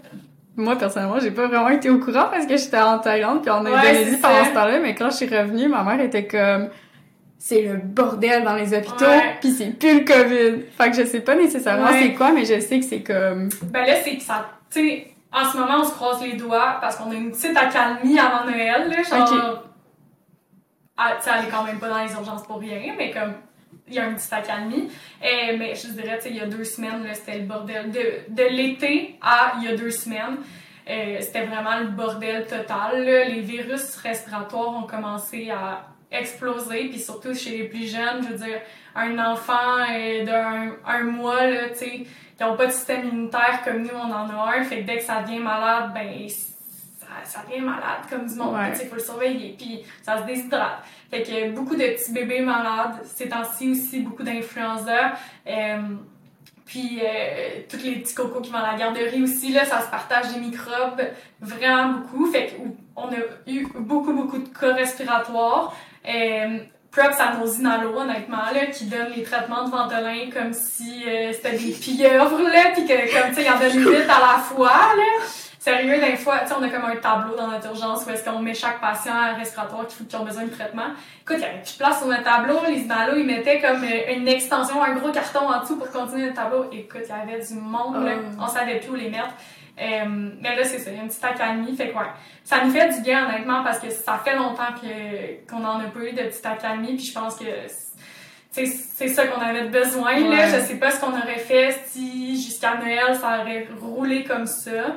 [0.56, 3.64] moi, personnellement, j'ai pas vraiment été au courant parce que j'étais en Thaïlande puis en
[3.64, 6.68] Indonésie pendant ce temps-là, mais quand je suis revenue, ma mère était comme
[7.38, 9.04] c'est le bordel dans les hôpitaux,
[9.40, 10.64] puis c'est plus le COVID.
[10.78, 13.48] Fait que je sais pas nécessairement c'est quoi, mais je sais que c'est comme...
[13.64, 14.46] Ben là, c'est que ça...
[14.70, 17.56] Tu sais, en ce moment, on se croise les doigts parce qu'on a une petite
[17.56, 19.64] accalmie avant Noël, là, genre...
[20.96, 23.32] Ah, tu sais, elle est quand même pas dans les urgences pour rien, mais comme
[23.92, 24.90] il y a une petite accalmie.
[25.22, 27.90] Et, mais je dirais, il y a deux semaines, c'était le bordel.
[27.90, 30.38] De, de l'été à il y a deux semaines,
[30.88, 33.04] euh, c'était vraiment le bordel total.
[33.04, 38.46] Les virus respiratoires ont commencé à exploser, puis surtout chez les plus jeunes, je veux
[38.46, 38.60] dire,
[38.94, 41.90] un enfant euh, d'un un mois, tu sais,
[42.36, 44.98] qui n'ont pas de système immunitaire comme nous, on en a un, fait que dès
[44.98, 46.08] que ça devient malade, ben
[47.24, 48.56] ça, devient malade comme du monde.
[48.80, 50.82] Il faut le surveiller, puis ça se déshydrate.
[51.10, 52.94] Fait que beaucoup de petits bébés malades.
[53.04, 55.12] Ces temps-ci aussi, beaucoup d'influenza.
[55.46, 55.78] Euh,
[56.64, 59.90] puis euh, tous les petits cocos qui vont à la garderie aussi, là, ça se
[59.90, 61.02] partage des microbes
[61.40, 62.32] vraiment beaucoup.
[62.32, 62.54] Fait
[62.96, 65.76] qu'on a eu beaucoup, beaucoup de cas respiratoires.
[66.08, 66.58] Euh,
[66.90, 71.32] props à nos inalos, honnêtement, là, qui donnent les traitements de Ventolin comme si euh,
[71.32, 74.38] c'était des pieuvres, là, puis que, comme, tu sais, ils en donnent huit à la
[74.38, 75.24] fois, là
[75.62, 78.24] Sérieux, des fois, tu sais, on a comme un tableau dans notre urgence où est-ce
[78.24, 80.88] qu'on met chaque patient respiratoire qui, qui ont besoin de traitement.
[81.20, 82.58] Écoute, il y avait plus de place sur notre tableau.
[82.66, 86.30] Les inalos, ils mettaient comme euh, une extension, un gros carton en dessous pour continuer
[86.30, 86.64] le tableau.
[86.72, 88.14] Écoute, il y avait du monde, là.
[88.18, 88.40] Oh.
[88.40, 89.34] On savait plus où les mettre.
[89.80, 91.76] Euh, mais là, c'est ça, il y a une petite accalmie.
[91.76, 92.10] Fait que ouais,
[92.42, 95.84] ça nous fait du bien, honnêtement, parce que ça fait longtemps que, qu'on en a
[95.84, 96.96] pas eu de petite accalmie.
[96.96, 97.44] Puis je pense que
[98.50, 100.18] c'est, c'est ça qu'on avait besoin.
[100.18, 100.28] Là.
[100.28, 100.46] Ouais.
[100.48, 104.96] Je sais pas ce qu'on aurait fait si jusqu'à Noël, ça aurait roulé comme ça.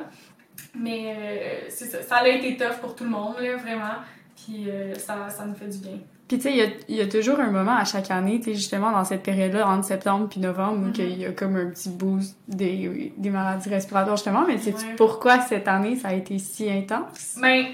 [0.78, 3.94] Mais euh, c'est ça, ça a été tough pour tout le monde, là, vraiment.
[4.36, 5.98] Puis euh, ça, ça nous fait du bien.
[6.28, 8.38] Puis tu sais, il y a, il y a toujours un moment à chaque année,
[8.38, 10.92] tu sais, justement dans cette période-là, entre septembre puis novembre, où Mhm.
[10.92, 14.44] qu'il y a comme un petit boost des, des maladies respiratoires, justement.
[14.46, 14.94] Mais sais-tu Ouais.
[14.96, 17.36] pourquoi cette année, ça a été si intense?
[17.40, 17.66] Mais,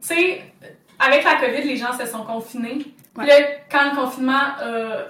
[0.00, 0.40] tu sais,
[0.98, 2.78] avec la COVID, les gens se sont confinés.
[3.16, 3.26] Ouais.
[3.26, 3.34] Là,
[3.70, 5.04] quand le confinement, euh,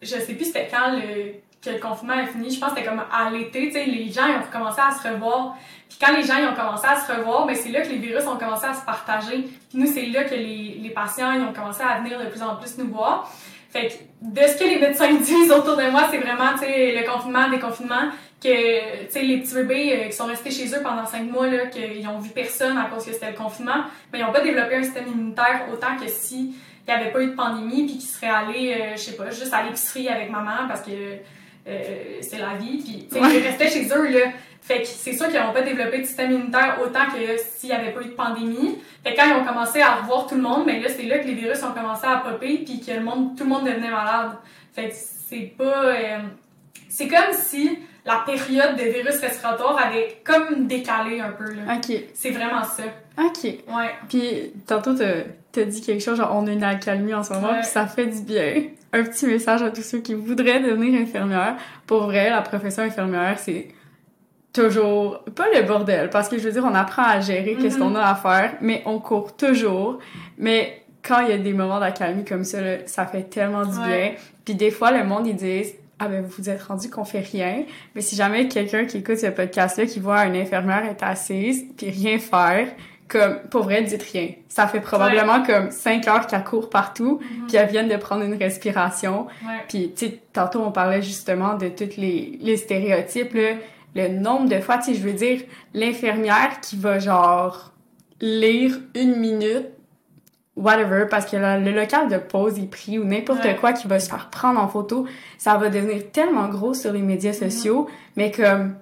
[0.00, 2.88] je sais plus c'était quand le, que le confinement est fini, je pense que c'était
[2.88, 5.56] comme à l'été, tu sais, les gens ils ont recommencé à se revoir.
[5.88, 7.98] Puis quand les gens ils ont commencé à se revoir, ben c'est là que les
[7.98, 9.48] virus ont commencé à se partager.
[9.68, 12.42] Puis nous, c'est là que les, les patients ils ont commencé à venir de plus
[12.42, 13.30] en plus nous voir.
[13.70, 16.92] Fait que de ce que les médecins disent autour de moi, c'est vraiment, tu sais,
[16.92, 20.82] le confinement, déconfinement, que, tu sais, les petits bébés euh, qui sont restés chez eux
[20.82, 24.20] pendant cinq mois, là, qu'ils ont vu personne à cause que c'était le confinement, mais
[24.20, 26.54] ils n'ont pas développé un système immunitaire autant que si
[26.86, 29.28] il n'y avait pas eu de pandémie, puis qu'ils seraient allés, euh, je sais pas,
[29.30, 30.90] juste à l'épicerie avec maman parce que
[31.68, 33.28] euh, c'est la vie, puis, Ouais.
[33.38, 34.30] ils restaient chez eux, là.
[34.60, 37.74] Fait que c'est sûr qu'ils n'ont pas développé de système immunitaire autant que s'il n'y
[37.74, 38.78] avait pas eu de pandémie.
[39.02, 41.18] Fait que quand ils ont commencé à revoir tout le monde, mais là, c'est là
[41.18, 43.90] que les virus ont commencé à popper, puis que le monde, tout le monde devenait
[43.90, 44.32] malade.
[44.74, 45.84] Fait que c'est pas...
[45.86, 46.18] euh,
[46.90, 51.74] c'est comme si la période de virus respiratoire avait comme décalé un peu, là.
[51.76, 52.82] Ok, C'est vraiment ça.
[53.18, 53.44] ok.
[53.44, 53.90] Ouais.
[54.08, 57.66] Puis tantôt, t'as dit quelque chose, genre on a une accalmie en ce moment, puis
[57.66, 58.64] ça fait du bien.
[58.92, 61.56] Un petit message à tous ceux qui voudraient devenir infirmière.
[61.86, 63.68] Pour vrai, la profession infirmière, c'est
[64.52, 67.82] toujours pas le bordel parce que je veux dire on apprend à gérer qu'est-ce Mhm.
[67.92, 69.98] qu'on a à faire mais on court toujours
[70.38, 73.78] mais quand il y a des moments d'accalmie comme ça là, ça fait tellement du
[73.78, 73.86] Ouais.
[73.86, 74.10] bien
[74.46, 77.20] puis des fois le monde ils disent ah ben vous vous êtes rendu qu'on fait
[77.20, 77.64] rien
[77.94, 81.66] mais si jamais quelqu'un qui écoute ce podcast là qui voit une infirmière être assise
[81.76, 82.68] puis rien faire
[83.08, 87.46] comme pour vrai dites rien ça fait probablement comme cinq heures qu'elle court partout Mhm.
[87.46, 89.64] puis elle vient de prendre une respiration Ouais.
[89.68, 93.52] puis, tu sais, tantôt, on parlait justement de tous les, les stéréotypes, là.
[93.94, 95.40] Le nombre de fois, tu sais, je veux dire,
[95.74, 97.72] l'infirmière qui va, genre,
[98.20, 99.66] lire une minute,
[100.56, 103.56] whatever, parce que la- le local de pause est pris ou n'importe Ouais.
[103.56, 105.06] quoi qui va se faire prendre en photo,
[105.38, 108.74] ça va devenir tellement gros sur les médias sociaux, mais comme,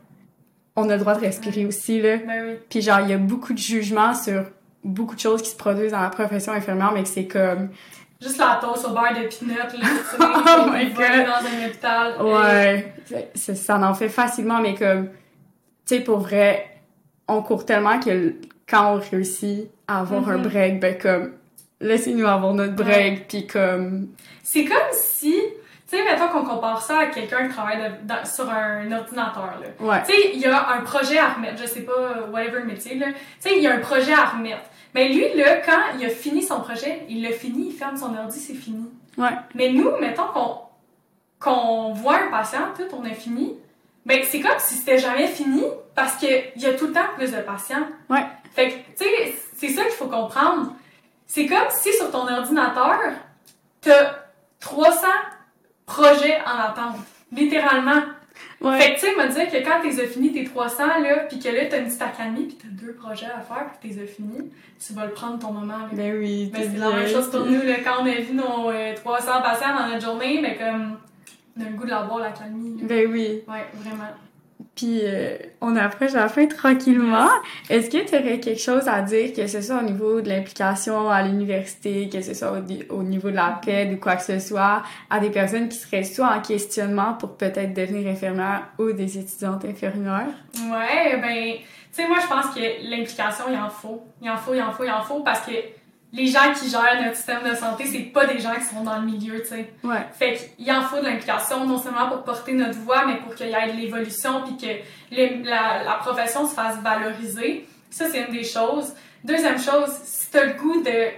[0.77, 2.16] on a le droit de respirer aussi, là.
[2.18, 2.55] Ben oui.
[2.68, 4.45] Puis genre, il y a beaucoup de jugements sur
[4.85, 7.70] beaucoup de choses qui se produisent dans la profession infirmière, mais que c'est comme,
[8.20, 9.89] Juste la toast au beurre de peanut, là,
[10.66, 11.27] Oh my God.
[11.27, 12.22] dans un hôpital.
[12.22, 12.95] Ouais,
[13.35, 15.09] c'est- ça en fait facilement, mais comme,
[15.87, 16.66] tu sais, pour vrai,
[17.29, 18.35] on court tellement que
[18.68, 20.43] quand on réussit à avoir un Mhm.
[20.49, 21.33] break, ben comme,
[21.81, 24.09] laissez-nous avoir notre break, puis comme,
[24.43, 25.35] C'est comme si,
[25.89, 29.55] tu sais, mettons qu'on compare ça à quelqu'un qui travaille de- dans- sur un ordinateur,
[29.61, 29.87] là.
[29.87, 32.64] ouais, Tu sais, il y a un projet à remettre, je sais pas, whatever le
[32.66, 33.07] métier, là.
[33.09, 33.14] Tu
[33.49, 34.62] sais, il y a un projet à remettre.
[34.95, 38.16] Mais lui, là, quand il a fini son projet, il l'a fini, il ferme son
[38.16, 38.91] ordi, c'est fini.
[39.18, 40.59] ouais, Mais nous, mettons qu'on
[41.39, 43.57] qu'on voit un patient, tout, on a fini,
[44.07, 45.62] ben c'est comme si c'était jamais fini
[45.95, 47.87] parce qu'il y a tout le temps plus de patients.
[48.09, 48.24] Ouais.
[48.55, 50.72] Fait que, tu sais, c'est ça qu'il faut comprendre.
[51.26, 52.99] C'est comme si sur ton ordinateur,
[53.82, 54.14] t'as
[54.61, 55.07] 300
[55.87, 56.97] projets en attente.
[57.32, 58.03] Littéralement.
[58.61, 61.16] ouais, Fait que, tu sais, me dire que quand t'es as fini tes 300, là,
[61.28, 64.03] pis que là, t'as une petite accalmie, pis t'as deux projets à faire, pis t'es
[64.03, 64.51] as fini,
[64.84, 65.89] tu vas le prendre ton moment, là.
[65.93, 68.34] ben oui, Mais t'es c'est la même chose pour nous, là, quand on a vu
[68.34, 70.99] nos euh, 300 patients dans notre journée, mais comme,
[71.59, 72.80] on a le goût de l'avoir, la calmie.
[72.80, 72.87] là.
[72.89, 73.43] Ben oui.
[73.49, 74.05] Ouais, vraiment.
[74.74, 77.28] Puis euh, on approche la fin tranquillement.
[77.70, 81.09] Est-ce que tu aurais quelque chose à dire, que ce soit au niveau de l'implication
[81.11, 82.52] à l'université, que ce soit
[82.90, 86.04] au, niveau de la PED ou quoi que ce soit, à des personnes qui seraient
[86.04, 90.34] soit en questionnement pour peut-être devenir infirmière ou des étudiantes infirmières?
[90.54, 94.02] Ouais, ben, tu sais, moi, je pense que l'implication, il en faut.
[94.20, 95.52] Il en faut, il en faut, il en faut, parce que
[96.17, 98.99] les gens qui gèrent notre système de santé, c'est pas des gens qui sont dans
[98.99, 99.71] le milieu, tu sais.
[99.85, 100.07] Ouais.
[100.19, 103.49] Fait qu'il en faut de l'implication, non seulement pour porter notre voix, mais pour qu'il
[103.49, 107.67] y ait de l'évolution, puis que les- la, la profession se fasse valoriser.
[107.91, 108.95] Ça, c'est une des choses.
[109.25, 111.11] Deuxième chose, si t'as le goût de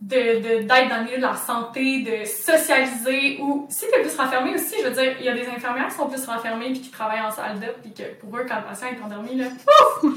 [0.00, 4.14] de- de- d'être dans le milieu de la santé, de socialiser, ou si t'es plus
[4.16, 6.80] renfermé aussi, je veux dire, il y a des infirmières qui sont plus renfermées puis
[6.82, 9.46] qui travaillent en salle d'op, puis que pour eux, quand le patient est endormi, là,
[10.04, 10.12] ouf!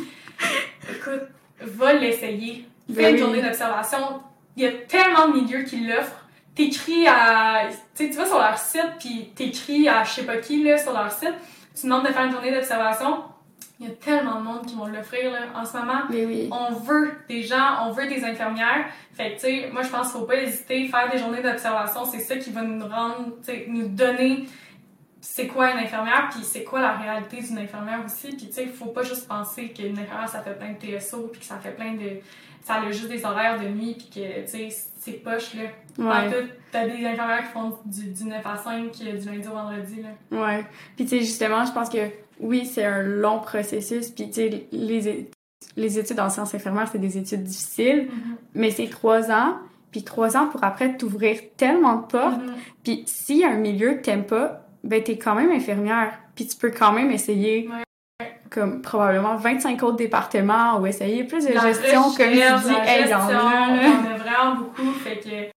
[0.89, 1.23] Écoute,
[1.61, 2.67] va l'essayer.
[2.93, 3.19] Fais Ben une oui.
[3.19, 4.21] journée d'observation.
[4.55, 6.25] Il y a tellement de milieux qui l'offrent.
[6.55, 7.69] T'écris à...
[7.95, 10.93] Tu tu vas sur leur site, puis t'écris à je sais pas qui, là, sur
[10.93, 11.33] leur site.
[11.75, 13.23] Tu demandes de faire une journée d'observation.
[13.79, 16.01] Il y a tellement de monde qui vont l'offrir là, en ce moment.
[16.09, 16.49] Mais oui.
[16.51, 18.85] On veut des gens, on veut des infirmières.
[19.13, 20.87] Fait que, tu sais, moi, je pense qu'il faut pas hésiter.
[20.87, 24.45] Faire des journées d'observation, c'est ça qui va nous rendre, tu sais, nous donner
[25.21, 28.29] c'est quoi une infirmière, puis c'est quoi la réalité d'une infirmière aussi.
[28.29, 31.29] Puis, tu sais, il faut pas juste penser qu'une infirmière, ça fait plein de TSO,
[31.31, 32.19] puis que ça fait plein de...
[32.63, 35.63] Ça a juste des horaires de nuit, puis que, tu sais, c'est poche, là.
[35.97, 36.29] Ouais.
[36.29, 40.01] Tout, t'as des infirmières qui font du, du 9 à 5, du lundi au vendredi,
[40.01, 40.39] là.
[40.39, 40.65] Ouais.
[40.95, 42.09] Puis, tu sais, justement, je pense que
[42.39, 44.09] oui, c'est un long processus.
[44.09, 45.29] Puis, tu sais, les,
[45.75, 48.09] les études en sciences infirmières, c'est des études difficiles,
[48.53, 49.57] mais c'est trois ans.
[49.91, 52.41] Puis trois ans pour après t'ouvrir tellement de portes.
[52.41, 52.53] Mhm.
[52.83, 56.17] Puis a un milieu que t'aimes pas, ben t'es quand même infirmière.
[56.35, 57.83] Puis tu peux quand même essayer Ouais.
[58.51, 62.39] Comme probablement 25 autres départements ou essayer plus de La gestion comme tu dis.
[62.85, 64.91] Hey, y en gestion, a, on en a vraiment beaucoup.
[64.91, 65.51] Fait que,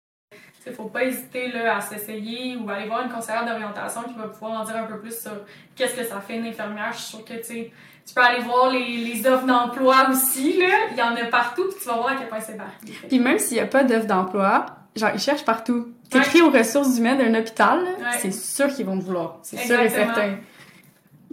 [0.66, 4.28] il faut pas hésiter là, à s'essayer ou aller voir une conseillère d'orientation qui va
[4.28, 5.32] pouvoir en dire un peu plus sur
[5.76, 6.92] qu'est-ce que ça fait une infirmière.
[6.92, 7.70] Je suis sûre que tu
[8.06, 10.58] tu peux aller voir les, les offres d'emploi aussi.
[10.60, 10.66] Là.
[10.92, 12.74] Il y en a partout, puis tu vas voir à quel point c'est varié.
[13.08, 15.88] Puis même s'il y a pas d'offre d'emploi, genre ils cherchent partout.
[16.10, 18.18] T'écris aux ressources humaines d'un hôpital, Ouais.
[18.20, 19.38] c'est sûr qu'ils vont te vouloir.
[19.42, 20.36] C'est sûr et certain.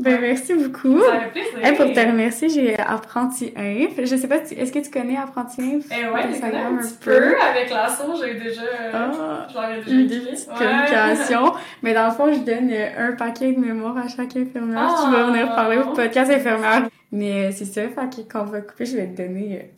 [0.02, 1.00] Ben merci beaucoup.
[1.02, 1.60] Ça fait plaisir.
[1.64, 3.92] Hey, pour te remercier, j'ai Apprenti Inf.
[4.04, 5.86] Je sais pas, si- est-ce que tu connais Apprenti Inf?
[5.92, 7.16] Eh ouais, je connais un petit peu?
[7.40, 8.62] Avec l'assaut, j'ai déjà.
[8.94, 10.58] Ah, j'en ai déjà Ouais.
[10.58, 11.54] communication.
[11.84, 15.12] Mais dans le fond, je donne euh, un paquet de mémoire à chaque infirmière qui
[15.12, 15.32] va Ah.
[15.32, 16.88] venir parler au podcast infirmière.
[17.12, 17.90] Mais euh, c'est ça, fait
[18.24, 19.70] que quand on va couper, je vais te donner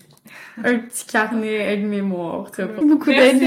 [0.63, 2.49] euh, un petit carnet de mémoire.
[2.51, 3.39] Tu vas pas beaucoup d'être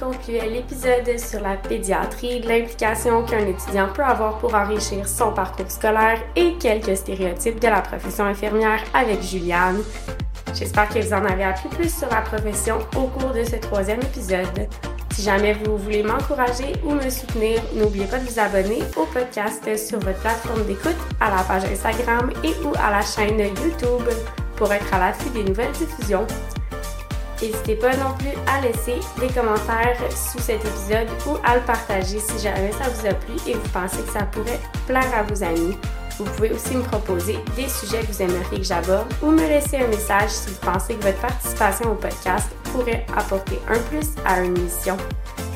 [0.00, 6.18] concluait l'épisode sur la pédiatrie, l'implication qu'un étudiant peut avoir pour enrichir son parcours scolaire
[6.34, 9.82] et quelques stéréotypes de la profession infirmière avec Juliane.
[10.54, 14.00] J'espère que vous en avez appris plus sur la profession au cours de ce troisième
[14.00, 14.68] épisode.
[15.12, 19.76] Si jamais vous voulez m'encourager ou me soutenir, n'oubliez pas de vous abonner au podcast
[19.76, 24.08] sur votre plateforme d'écoute, à la page Instagram et ou à la chaîne YouTube
[24.56, 26.26] pour être à l'affût des nouvelles diffusions.
[27.42, 32.18] N'hésitez pas non plus à laisser des commentaires sous cet épisode ou à le partager
[32.18, 35.42] si jamais ça vous a plu et vous pensez que ça pourrait plaire à vos
[35.42, 35.76] amis.
[36.18, 39.78] Vous pouvez aussi me proposer des sujets que vous aimeriez que j'aborde ou me laisser
[39.78, 44.40] un message si vous pensez que votre participation au podcast pourrait apporter un plus à
[44.40, 44.98] une émission.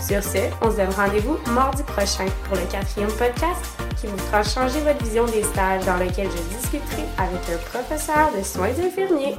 [0.01, 4.43] Sur ce, on se donne rendez-vous mardi prochain pour le quatrième podcast qui vous fera
[4.43, 9.37] changer votre vision des stages dans lequel je discuterai avec un professeur de soins infirmiers.